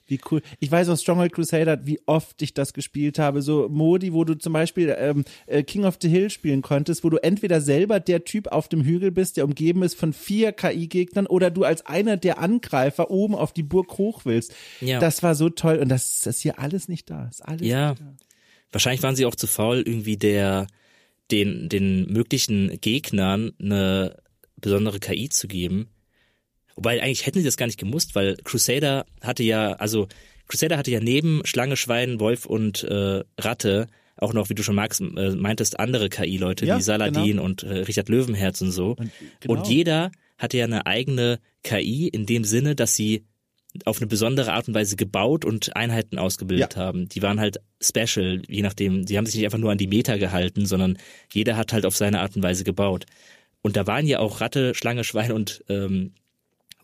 [0.07, 0.43] Wie cool.
[0.59, 3.41] Ich weiß aus Stronghold Crusader, wie oft ich das gespielt habe.
[3.41, 7.09] So Modi, wo du zum Beispiel ähm, äh, King of the Hill spielen konntest, wo
[7.09, 11.27] du entweder selber der Typ auf dem Hügel bist, der umgeben ist von vier KI-Gegnern,
[11.27, 14.55] oder du als einer der Angreifer oben auf die Burg hoch willst.
[14.81, 14.99] Ja.
[14.99, 15.79] Das war so toll.
[15.79, 17.29] Und das, das ist hier alles nicht da.
[17.29, 17.91] Ist alles ja.
[17.91, 18.15] Nicht da.
[18.73, 20.67] Wahrscheinlich waren sie auch zu faul, irgendwie der
[21.31, 24.17] den, den möglichen Gegnern eine
[24.57, 25.89] besondere KI zu geben.
[26.75, 30.09] Wobei eigentlich hätten sie das gar nicht gemusst, weil Crusader hatte ja, also
[30.49, 34.77] Crusader hatte ja neben Schlange, Schwein, Wolf und äh, Ratte auch noch, wie du schon
[34.77, 37.45] magst, äh, meintest, andere KI-Leute ja, wie Saladin genau.
[37.45, 38.91] und äh, Richard Löwenherz und so.
[38.93, 39.11] Und,
[39.41, 39.55] genau.
[39.55, 43.25] und jeder hatte ja eine eigene KI in dem Sinne, dass sie
[43.85, 46.81] auf eine besondere Art und Weise gebaut und Einheiten ausgebildet ja.
[46.81, 47.09] haben.
[47.09, 50.19] Die waren halt special, je nachdem, die haben sich nicht einfach nur an die Meter
[50.19, 50.99] gehalten, sondern
[51.33, 53.07] jeder hat halt auf seine Art und Weise gebaut.
[53.63, 56.13] Und da waren ja auch Ratte, Schlange, Schwein und ähm,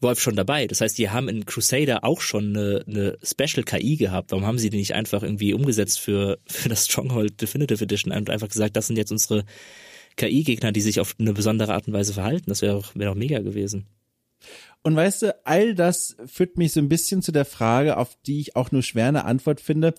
[0.01, 0.67] Wolf schon dabei.
[0.67, 4.31] Das heißt, die haben in Crusader auch schon eine, eine Special KI gehabt.
[4.31, 8.31] Warum haben sie die nicht einfach irgendwie umgesetzt für, für das Stronghold Definitive Edition und
[8.31, 9.45] einfach gesagt, das sind jetzt unsere
[10.17, 12.45] KI-Gegner, die sich auf eine besondere Art und Weise verhalten?
[12.47, 13.87] Das wäre auch, wäre auch mega gewesen.
[14.83, 18.41] Und weißt du, all das führt mich so ein bisschen zu der Frage, auf die
[18.41, 19.95] ich auch nur schwer eine Antwort finde.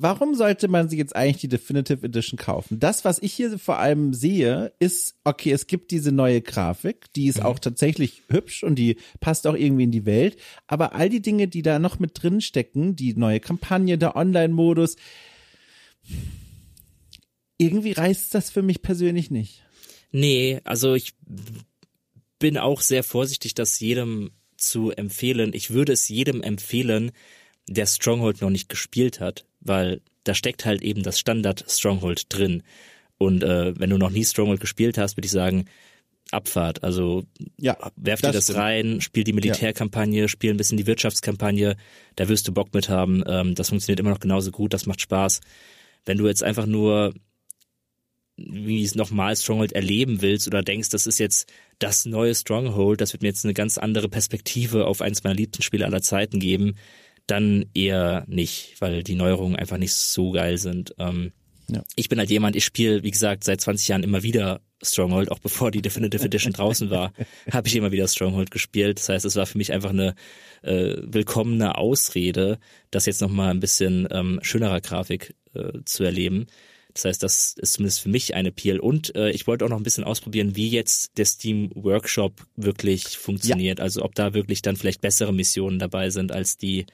[0.00, 2.78] Warum sollte man sich jetzt eigentlich die Definitive Edition kaufen?
[2.78, 7.26] Das, was ich hier vor allem sehe, ist, okay, es gibt diese neue Grafik, die
[7.26, 7.46] ist mhm.
[7.46, 10.36] auch tatsächlich hübsch und die passt auch irgendwie in die Welt.
[10.68, 14.94] Aber all die Dinge, die da noch mit drin stecken, die neue Kampagne, der Online-Modus,
[17.56, 19.64] irgendwie reißt das für mich persönlich nicht.
[20.12, 21.14] Nee, also ich
[22.38, 25.52] bin auch sehr vorsichtig, das jedem zu empfehlen.
[25.54, 27.12] Ich würde es jedem empfehlen,
[27.68, 32.62] der Stronghold noch nicht gespielt hat, weil da steckt halt eben das Standard Stronghold drin.
[33.18, 35.66] Und äh, wenn du noch nie Stronghold gespielt hast, würde ich sagen,
[36.30, 36.84] Abfahrt.
[36.84, 37.24] Also
[37.58, 40.28] ja, werf dir das, das rein, spiel die Militärkampagne, ja.
[40.28, 41.76] spiel ein bisschen die Wirtschaftskampagne,
[42.16, 43.22] da wirst du Bock mit haben.
[43.26, 45.40] Ähm, das funktioniert immer noch genauso gut, das macht Spaß.
[46.04, 47.14] Wenn du jetzt einfach nur
[48.38, 53.12] wie es nochmal Stronghold erleben willst oder denkst, das ist jetzt das neue Stronghold, das
[53.12, 56.76] wird mir jetzt eine ganz andere Perspektive auf eins meiner liebsten Spiele aller Zeiten geben,
[57.26, 60.94] dann eher nicht, weil die Neuerungen einfach nicht so geil sind.
[60.98, 61.32] Ähm,
[61.70, 61.82] ja.
[61.96, 65.38] Ich bin halt jemand, ich spiele, wie gesagt, seit 20 Jahren immer wieder Stronghold, auch
[65.38, 67.12] bevor die Definitive Edition draußen war,
[67.52, 68.98] habe ich immer wieder Stronghold gespielt.
[68.98, 70.14] Das heißt, es war für mich einfach eine
[70.62, 72.58] äh, willkommene Ausrede,
[72.90, 76.46] das jetzt nochmal ein bisschen ähm, schönerer Grafik äh, zu erleben.
[76.98, 78.80] Das heißt, das ist zumindest für mich eine Appeal.
[78.80, 83.16] Und äh, ich wollte auch noch ein bisschen ausprobieren, wie jetzt der Steam Workshop wirklich
[83.16, 83.78] funktioniert.
[83.78, 83.84] Ja.
[83.84, 86.86] Also ob da wirklich dann vielleicht bessere Missionen dabei sind als die,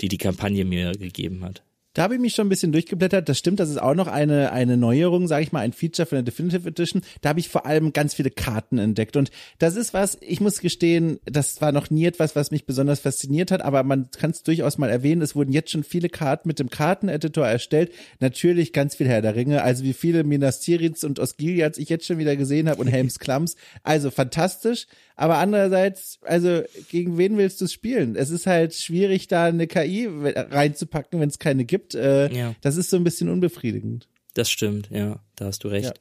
[0.00, 1.62] die die Kampagne mir gegeben hat
[1.98, 3.28] Da habe ich mich schon ein bisschen durchgeblättert.
[3.28, 6.14] Das stimmt, das ist auch noch eine, eine Neuerung, sage ich mal, ein Feature von
[6.14, 7.02] der Definitive Edition.
[7.22, 9.16] Da habe ich vor allem ganz viele Karten entdeckt.
[9.16, 13.00] Und das ist was, ich muss gestehen, das war noch nie etwas, was mich besonders
[13.00, 15.22] fasziniert hat, aber man kann es durchaus mal erwähnen.
[15.22, 17.90] Es wurden jetzt schon viele Karten mit dem Karteneditor erstellt.
[18.20, 22.06] Natürlich ganz viel Herr der Ringe, also wie viele Minas Tirith und Osgiliaths ich jetzt
[22.06, 23.56] schon wieder gesehen habe und Helms Klams.
[23.82, 24.86] Also fantastisch.
[25.18, 28.14] Aber andererseits, also gegen wen willst du es spielen?
[28.14, 31.96] Es ist halt schwierig, da eine KI reinzupacken, wenn es keine gibt.
[31.96, 32.54] Äh, ja.
[32.60, 34.06] Das ist so ein bisschen unbefriedigend.
[34.34, 35.92] Das stimmt, ja, da hast du recht.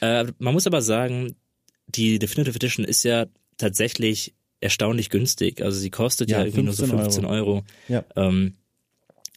[0.00, 0.22] Ja.
[0.22, 1.36] Äh, man muss aber sagen,
[1.86, 3.26] die Definitive Edition ist ja
[3.58, 5.62] tatsächlich erstaunlich günstig.
[5.62, 7.34] Also sie kostet ja, ja irgendwie nur so 15 Euro.
[7.34, 7.64] Euro.
[7.86, 8.04] Ja.
[8.16, 8.54] Ähm,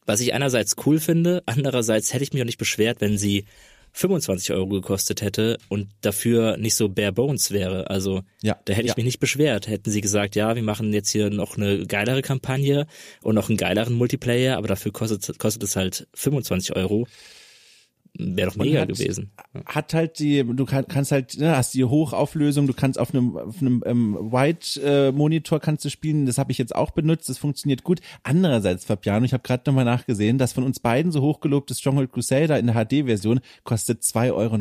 [0.07, 3.45] was ich einerseits cool finde, andererseits hätte ich mich auch nicht beschwert, wenn sie
[3.95, 7.89] 25 Euro gekostet hätte und dafür nicht so bare bones wäre.
[7.89, 8.93] Also ja, da hätte ich ja.
[8.97, 9.69] mich nicht beschwert.
[9.69, 12.87] Hätten sie gesagt, ja, wir machen jetzt hier noch eine geilere Kampagne
[13.21, 17.07] und noch einen geileren Multiplayer, aber dafür kostet, kostet es halt 25 Euro.
[18.17, 19.31] Wäre doch mega hat, gewesen.
[19.65, 23.35] Hat halt die, du kann, kannst halt, ne, hast die Hochauflösung, du kannst auf einem,
[23.35, 27.83] auf einem ähm, White-Monitor kannst du spielen, das habe ich jetzt auch benutzt, das funktioniert
[27.83, 27.99] gut.
[28.23, 32.57] Andererseits, Fabiano, ich habe gerade nochmal nachgesehen, das von uns beiden so hochgelobte Stronghold Crusader
[32.57, 34.55] in der HD-Version kostet 2,79 Euro.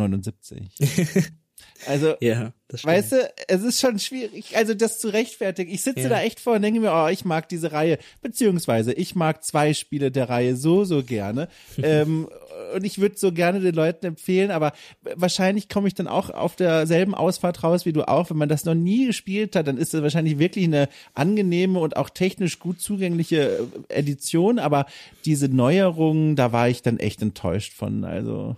[1.86, 5.70] Also, ja, weißt du, es ist schon schwierig, also das zu rechtfertigen.
[5.72, 6.08] Ich sitze ja.
[6.08, 9.74] da echt vor und denke mir, oh, ich mag diese Reihe, beziehungsweise ich mag zwei
[9.74, 11.48] Spiele der Reihe so, so gerne.
[11.82, 12.28] ähm,
[12.74, 14.72] und ich würde so gerne den Leuten empfehlen, aber
[15.14, 18.30] wahrscheinlich komme ich dann auch auf derselben Ausfahrt raus wie du auch.
[18.30, 21.96] Wenn man das noch nie gespielt hat, dann ist das wahrscheinlich wirklich eine angenehme und
[21.96, 24.86] auch technisch gut zugängliche äh, Edition, aber
[25.24, 28.04] diese Neuerungen, da war ich dann echt enttäuscht von.
[28.04, 28.56] Also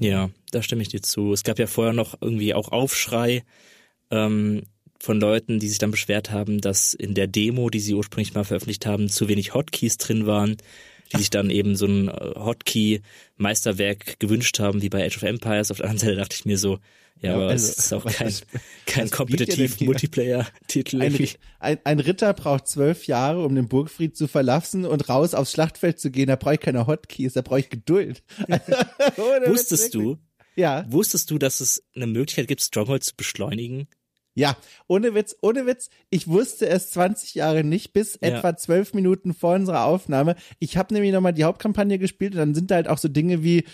[0.00, 1.32] ja, da stimme ich dir zu.
[1.32, 3.42] Es gab ja vorher noch irgendwie auch Aufschrei
[4.10, 4.62] ähm,
[5.00, 8.44] von Leuten, die sich dann beschwert haben, dass in der Demo, die sie ursprünglich mal
[8.44, 10.56] veröffentlicht haben, zu wenig Hotkeys drin waren,
[11.12, 15.70] die sich dann eben so ein äh, Hotkey-Meisterwerk gewünscht haben, wie bei Age of Empires.
[15.70, 16.78] Auf der anderen Seite dachte ich mir so,
[17.20, 18.32] ja, aber also, es ist auch kein,
[18.86, 21.02] kein kompetitiv Multiplayer-Titel.
[21.02, 21.28] Ein,
[21.58, 25.98] ein, ein, Ritter braucht zwölf Jahre, um den Burgfried zu verlassen und raus aufs Schlachtfeld
[25.98, 26.28] zu gehen.
[26.28, 28.22] Da brauche ich keine Hotkeys, da brauche ich Geduld.
[29.46, 30.18] wusstest du,
[30.54, 30.86] ja.
[30.88, 33.88] wusstest du, dass es eine Möglichkeit gibt, Stronghold zu beschleunigen?
[34.38, 35.90] Ja, ohne Witz, ohne Witz.
[36.10, 38.28] Ich wusste es 20 Jahre nicht, bis ja.
[38.28, 40.36] etwa zwölf Minuten vor unserer Aufnahme.
[40.60, 43.42] Ich habe nämlich nochmal die Hauptkampagne gespielt und dann sind da halt auch so Dinge
[43.42, 43.64] wie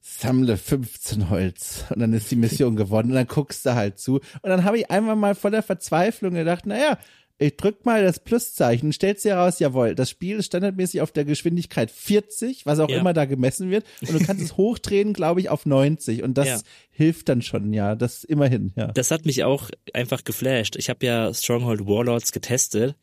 [0.00, 4.20] sammle 15 Holz und dann ist die Mission gewonnen und dann guckst du halt zu.
[4.42, 6.98] Und dann habe ich einmal mal voller Verzweiflung gedacht, naja,
[7.38, 11.24] ich drück mal das Pluszeichen, stellst dir heraus, jawohl, das Spiel ist standardmäßig auf der
[11.24, 12.98] Geschwindigkeit 40, was auch ja.
[12.98, 16.46] immer da gemessen wird, und du kannst es hochdrehen, glaube ich, auf 90 und das
[16.46, 16.60] ja.
[16.90, 18.88] hilft dann schon, ja, das immerhin, ja.
[18.88, 20.76] Das hat mich auch einfach geflasht.
[20.76, 22.96] Ich habe ja Stronghold Warlords getestet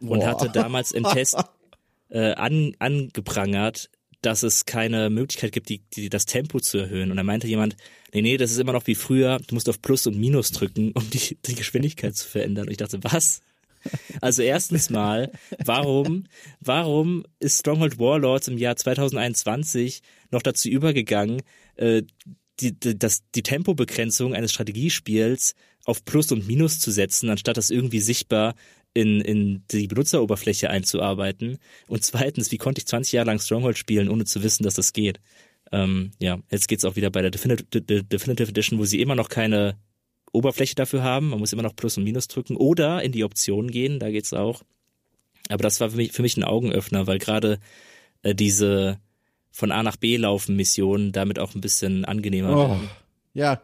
[0.00, 0.26] und Boah.
[0.26, 1.36] hatte damals im Test
[2.08, 7.12] äh, an, angeprangert, dass es keine Möglichkeit gibt, die, die, das Tempo zu erhöhen.
[7.12, 7.76] Und da meinte jemand,
[8.12, 10.90] nee, nee, das ist immer noch wie früher, du musst auf Plus und Minus drücken,
[10.92, 12.66] um die, die Geschwindigkeit zu verändern.
[12.66, 13.42] Und ich dachte, was?
[14.20, 15.30] Also erstens mal,
[15.64, 16.24] warum,
[16.60, 21.42] warum ist Stronghold Warlords im Jahr 2021 noch dazu übergegangen,
[21.76, 22.02] äh,
[22.60, 27.70] die, die, das, die Tempobegrenzung eines Strategiespiels auf Plus und Minus zu setzen, anstatt das
[27.70, 28.54] irgendwie sichtbar
[28.94, 31.58] in, in die Benutzeroberfläche einzuarbeiten.
[31.86, 34.92] Und zweitens, wie konnte ich 20 Jahre lang Stronghold spielen, ohne zu wissen, dass das
[34.94, 35.20] geht?
[35.70, 39.28] Ähm, ja, jetzt geht's auch wieder bei der Definitive, Definitive Edition, wo sie immer noch
[39.28, 39.76] keine
[40.32, 41.30] Oberfläche dafür haben.
[41.30, 44.32] Man muss immer noch Plus und Minus drücken oder in die Optionen gehen, da geht's
[44.32, 44.62] auch.
[45.48, 47.60] Aber das war für mich, für mich ein Augenöffner, weil gerade
[48.22, 48.98] äh, diese
[49.50, 52.90] von A nach B laufen Missionen damit auch ein bisschen angenehmer oh, werden.
[53.32, 53.62] Ja,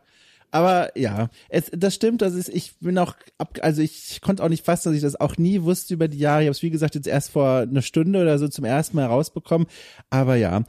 [0.52, 4.50] aber ja, es, das stimmt, das ist, ich bin auch ab, also ich konnte auch
[4.50, 6.42] nicht fassen, dass ich das auch nie wusste über die Jahre.
[6.42, 9.06] Ich habe es wie gesagt jetzt erst vor einer Stunde oder so zum ersten Mal
[9.06, 9.66] rausbekommen.
[10.10, 10.62] Aber ja,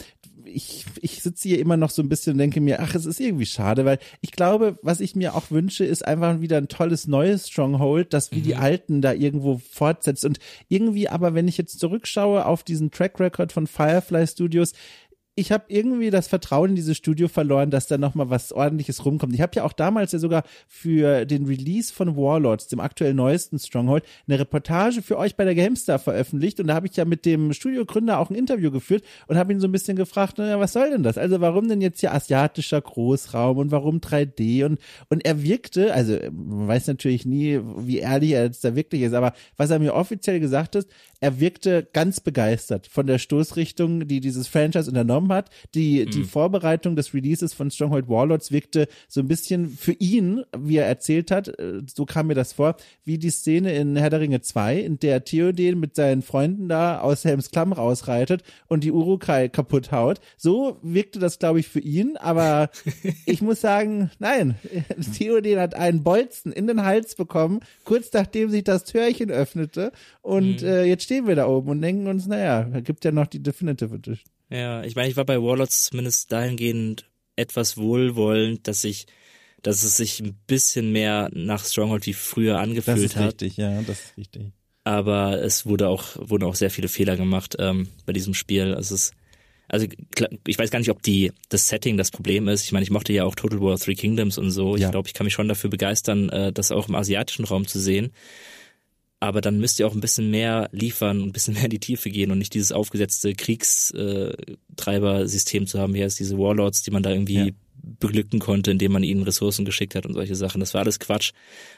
[0.53, 3.19] ich, ich sitze hier immer noch so ein bisschen und denke mir, ach, es ist
[3.19, 7.07] irgendwie schade, weil ich glaube, was ich mir auch wünsche, ist einfach wieder ein tolles
[7.07, 8.43] neues Stronghold, das wie mhm.
[8.43, 10.25] die alten da irgendwo fortsetzt.
[10.25, 10.39] Und
[10.69, 14.73] irgendwie aber, wenn ich jetzt zurückschaue auf diesen Track Record von Firefly Studios,
[15.35, 19.03] ich habe irgendwie das Vertrauen in dieses Studio verloren, dass da noch mal was ordentliches
[19.03, 19.33] rumkommt.
[19.33, 23.57] Ich habe ja auch damals ja sogar für den Release von Warlords, dem aktuell neuesten
[23.57, 27.25] Stronghold, eine Reportage für euch bei der GameStar veröffentlicht und da habe ich ja mit
[27.25, 30.73] dem Studiogründer auch ein Interview geführt und habe ihn so ein bisschen gefragt, naja, was
[30.73, 31.17] soll denn das?
[31.17, 34.79] Also warum denn jetzt hier asiatischer Großraum und warum 3D und
[35.09, 39.13] und er wirkte, also man weiß natürlich nie, wie ehrlich er jetzt da wirklich ist,
[39.13, 40.85] aber was er mir offiziell gesagt hat,
[41.23, 45.49] er wirkte ganz begeistert von der Stoßrichtung, die dieses Franchise unternommen übernommen hat.
[45.73, 46.11] Die, mhm.
[46.11, 50.85] die Vorbereitung des Releases von Stronghold Warlords wirkte so ein bisschen für ihn, wie er
[50.85, 54.41] erzählt hat, äh, so kam mir das vor, wie die Szene in Herr der Ringe
[54.41, 59.49] 2, in der Theoden mit seinen Freunden da aus Helms Klamm rausreitet und die Urukai
[59.49, 60.19] kaputt haut.
[60.37, 62.69] So wirkte das, glaube ich, für ihn, aber
[63.25, 64.55] ich muss sagen, nein,
[65.17, 70.61] Theoden hat einen Bolzen in den Hals bekommen, kurz nachdem sich das Türchen öffnete und
[70.61, 70.67] mhm.
[70.67, 73.41] äh, jetzt stehen wir da oben und denken uns, naja, da gibt ja noch die
[73.41, 74.32] Definitive Edition.
[74.49, 79.07] Ja, ich meine, ich war bei Warlords zumindest dahingehend etwas wohlwollend, dass ich
[79.63, 82.97] dass es sich ein bisschen mehr nach Stronghold wie früher angefühlt hat.
[82.97, 83.27] Das ist hat.
[83.27, 84.51] richtig, ja, das ist richtig.
[84.83, 88.75] Aber es wurde auch, wurden auch sehr viele Fehler gemacht ähm, bei diesem Spiel.
[88.77, 89.13] Es ist,
[89.69, 89.87] also
[90.45, 92.65] ich weiß gar nicht, ob die das Setting das Problem ist.
[92.65, 94.75] Ich meine, ich mochte ja auch Total War Three Kingdoms und so.
[94.75, 94.87] Ja.
[94.87, 97.79] Ich glaube, ich kann mich schon dafür begeistern, äh, das auch im asiatischen Raum zu
[97.79, 98.11] sehen.
[99.23, 102.09] Aber dann müsst ihr auch ein bisschen mehr liefern, ein bisschen mehr in die Tiefe
[102.09, 107.11] gehen und nicht dieses aufgesetzte Kriegstreiber-System zu haben, wie heißt diese Warlords, die man da
[107.11, 107.47] irgendwie ja
[107.83, 110.61] beglücken konnte, indem man ihnen Ressourcen geschickt hat und solche Sachen.
[110.61, 111.33] Das war alles Quatsch.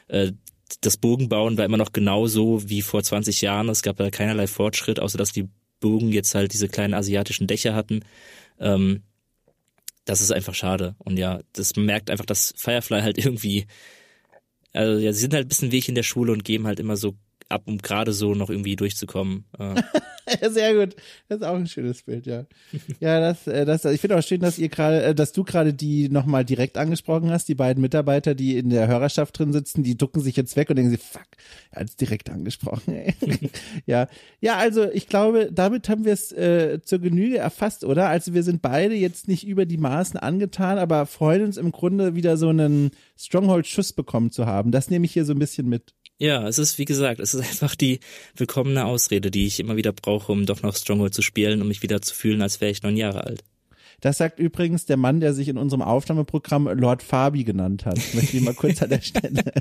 [0.08, 0.32] Äh,
[0.80, 3.68] das Bogenbauen war immer noch genauso wie vor 20 Jahren.
[3.68, 5.48] Es gab da keinerlei Fortschritt, außer dass die
[5.80, 8.00] Bogen jetzt halt diese kleinen asiatischen Dächer hatten.
[8.58, 9.02] Ähm,
[10.04, 10.94] das ist einfach schade.
[10.98, 13.66] Und ja, das merkt einfach, dass Firefly halt irgendwie,
[14.72, 16.96] also ja, sie sind halt ein bisschen Weg in der Schule und geben halt immer
[16.96, 17.14] so
[17.48, 19.44] ab, um gerade so noch irgendwie durchzukommen.
[19.58, 19.82] Äh.
[20.50, 20.96] Sehr gut.
[21.28, 22.46] Das ist auch ein schönes Bild, ja.
[22.98, 25.72] Ja, das, äh, das, ich finde auch schön, dass ihr gerade, äh, dass du gerade
[25.72, 29.96] die nochmal direkt angesprochen hast, die beiden Mitarbeiter, die in der Hörerschaft drin sitzen, die
[29.96, 31.26] ducken sich jetzt weg und denken sie, fuck,
[31.70, 32.94] er hat es direkt angesprochen.
[32.94, 33.14] Ey.
[33.86, 34.08] ja,
[34.40, 38.08] ja, also ich glaube, damit haben wir es äh, zur Genüge erfasst, oder?
[38.08, 42.16] Also wir sind beide jetzt nicht über die Maßen angetan, aber freuen uns im Grunde
[42.16, 44.72] wieder so einen Stronghold-Schuss bekommen zu haben.
[44.72, 45.94] Das nehme ich hier so ein bisschen mit.
[46.18, 48.00] Ja, es ist, wie gesagt, es ist einfach die
[48.34, 51.82] willkommene Ausrede, die ich immer wieder brauche, um doch noch Stronghold zu spielen, um mich
[51.82, 53.44] wieder zu fühlen, als wäre ich neun Jahre alt.
[54.00, 57.98] Das sagt übrigens der Mann, der sich in unserem Aufnahmeprogramm Lord Fabi genannt hat.
[58.12, 59.42] Möchte ich mal kurz an der Stelle.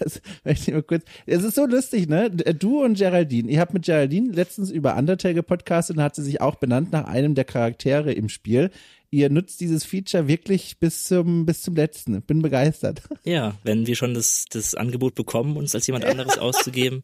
[0.00, 1.04] Das möchte ich mal kurz.
[1.26, 2.30] Es ist so lustig, ne?
[2.30, 3.50] Du und Geraldine.
[3.50, 7.04] Ich habe mit Geraldine letztens über Undertale gepodcastet und hat sie sich auch benannt nach
[7.04, 8.70] einem der Charaktere im Spiel
[9.10, 12.20] ihr nutzt dieses Feature wirklich bis zum, bis zum letzten.
[12.22, 13.02] Bin begeistert.
[13.24, 17.02] Ja, wenn wir schon das, das Angebot bekommen, uns als jemand anderes auszugeben,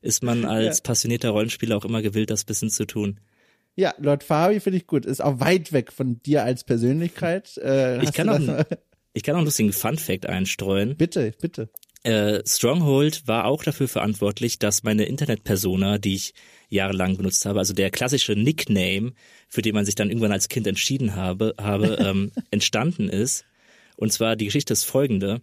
[0.00, 0.82] ist man als ja.
[0.82, 3.20] passionierter Rollenspieler auch immer gewillt, das bisschen zu tun.
[3.76, 5.04] Ja, Lord Fabi finde ich gut.
[5.04, 7.56] Ist auch weit weg von dir als Persönlichkeit.
[7.58, 8.64] Äh, ich, kann auch,
[9.14, 10.96] ich kann auch einen lustigen Fun-Fact einstreuen.
[10.96, 11.70] Bitte, bitte.
[12.04, 16.34] Äh, Stronghold war auch dafür verantwortlich, dass meine Internet-Persona, die ich
[16.68, 19.12] jahrelang benutzt habe, also der klassische Nickname,
[19.48, 23.44] für den man sich dann irgendwann als Kind entschieden habe, habe ähm, entstanden ist.
[23.96, 25.40] Und zwar die Geschichte ist folgende.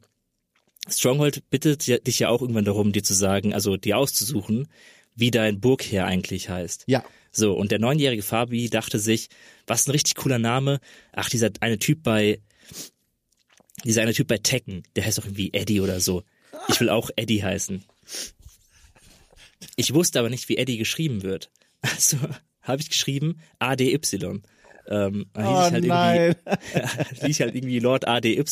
[0.90, 4.68] Stronghold bittet dich ja auch irgendwann darum, dir zu sagen, also dir auszusuchen,
[5.16, 6.86] wie dein Burgherr eigentlich heißt.
[6.88, 7.04] Ja.
[7.32, 9.30] So, und der neunjährige Fabi dachte sich,
[9.68, 10.80] was ein richtig cooler Name.
[11.14, 12.42] Ach, dieser eine Typ bei,
[13.86, 16.24] dieser eine Typ bei Tekken, der heißt doch irgendwie Eddie oder so.
[16.68, 17.84] Ich will auch Eddie heißen.
[19.76, 21.51] Ich wusste aber nicht, wie Eddie geschrieben wird.
[21.82, 22.18] Also
[22.62, 23.99] habe ich geschrieben ADY.
[24.88, 26.36] Ähm, da hieß oh, ich halt nein.
[26.45, 28.43] irgendwie, hieß halt irgendwie Lord ADY.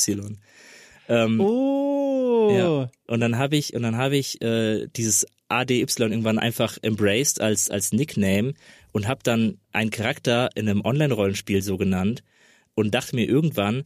[1.07, 2.51] Ähm, oh.
[2.51, 2.91] Ja.
[3.07, 7.70] Und dann habe ich und dann habe ich äh, dieses ADY irgendwann einfach embraced als
[7.70, 8.53] als Nickname
[8.91, 12.24] und habe dann einen Charakter in einem Online-Rollenspiel so genannt
[12.76, 13.84] und dachte mir irgendwann,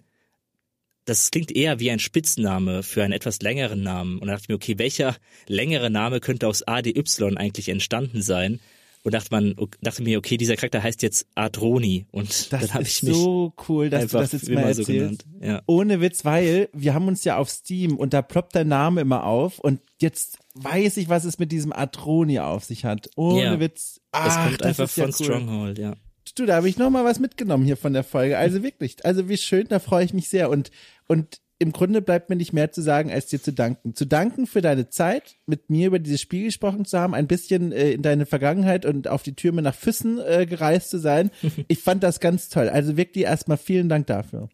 [1.06, 4.20] das klingt eher wie ein Spitzname für einen etwas längeren Namen.
[4.20, 5.16] Und da dachte ich mir, okay, welcher
[5.48, 7.04] längere Name könnte aus ADY
[7.36, 8.60] eigentlich entstanden sein?
[9.06, 12.06] Und dachte man, dachte mir, okay, dieser Charakter heißt jetzt Adroni.
[12.12, 14.88] Und das dann habe ich mich so cool, dass du das jetzt mal erzählst.
[14.88, 15.26] So genannt.
[15.42, 15.62] Ja.
[15.66, 19.26] Ohne Witz, weil wir haben uns ja auf Steam und da ploppt dein Name immer
[19.26, 23.10] auf und jetzt weiß ich, was es mit diesem Adroni auf sich hat.
[23.18, 23.60] Ohne ja.
[23.60, 24.00] Witz.
[24.14, 25.26] Ach, das kommt einfach von ja cool.
[25.26, 25.96] Stronghold, ja.
[26.36, 28.38] Du, da habe ich noch mal was mitgenommen hier von der Folge.
[28.38, 30.50] Also wirklich, also wie schön, da freue ich mich sehr.
[30.50, 30.72] Und,
[31.08, 33.96] und im Grunde bleibt mir nicht mehr zu sagen, als dir zu danken.
[33.96, 37.72] Zu danken für deine Zeit, mit mir über dieses Spiel gesprochen zu haben, ein bisschen
[37.72, 41.32] äh, in deine Vergangenheit und auf die Türme nach Füssen äh, gereist zu sein.
[41.68, 42.68] Ich fand das ganz toll.
[42.68, 44.50] Also wirklich erstmal vielen Dank dafür.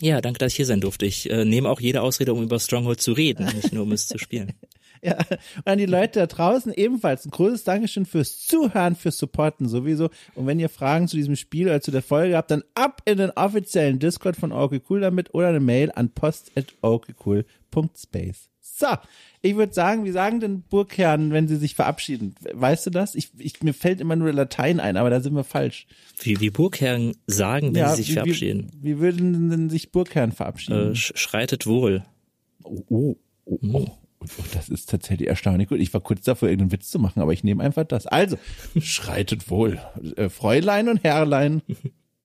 [0.00, 1.06] Ja, danke, dass ich hier sein durfte.
[1.06, 4.06] Ich äh, nehme auch jede Ausrede, um über Stronghold zu reden, nicht nur um es
[4.06, 4.52] zu spielen.
[5.04, 5.18] Ja,
[5.56, 10.10] und an die Leute da draußen ebenfalls ein großes Dankeschön fürs Zuhören, fürs Supporten sowieso.
[10.36, 13.18] Und wenn ihr Fragen zu diesem Spiel oder zu der Folge habt, dann ab in
[13.18, 18.48] den offiziellen Discord von okay cool damit oder eine Mail an post@okcool.space.
[18.60, 18.86] So,
[19.40, 22.36] ich würde sagen, wie sagen denn Burgherren, wenn sie sich verabschieden?
[22.52, 23.16] Weißt du das?
[23.16, 25.88] Ich, ich, mir fällt immer nur Latein ein, aber da sind wir falsch.
[26.20, 28.70] Wie, wie Burgherren sagen, wenn ja, sie sich wie, verabschieden?
[28.80, 30.92] Wie, wie, würden denn sich Burgherren verabschieden?
[30.92, 32.04] Äh, schreitet wohl.
[32.62, 33.98] Oh, oh, oh, oh.
[34.22, 35.80] Oh, das ist tatsächlich erstaunlich gut.
[35.80, 38.06] Ich war kurz davor, irgendeinen Witz zu machen, aber ich nehme einfach das.
[38.06, 38.38] Also,
[38.80, 39.80] schreitet wohl.
[40.16, 41.62] Äh, Fräulein und Herrlein.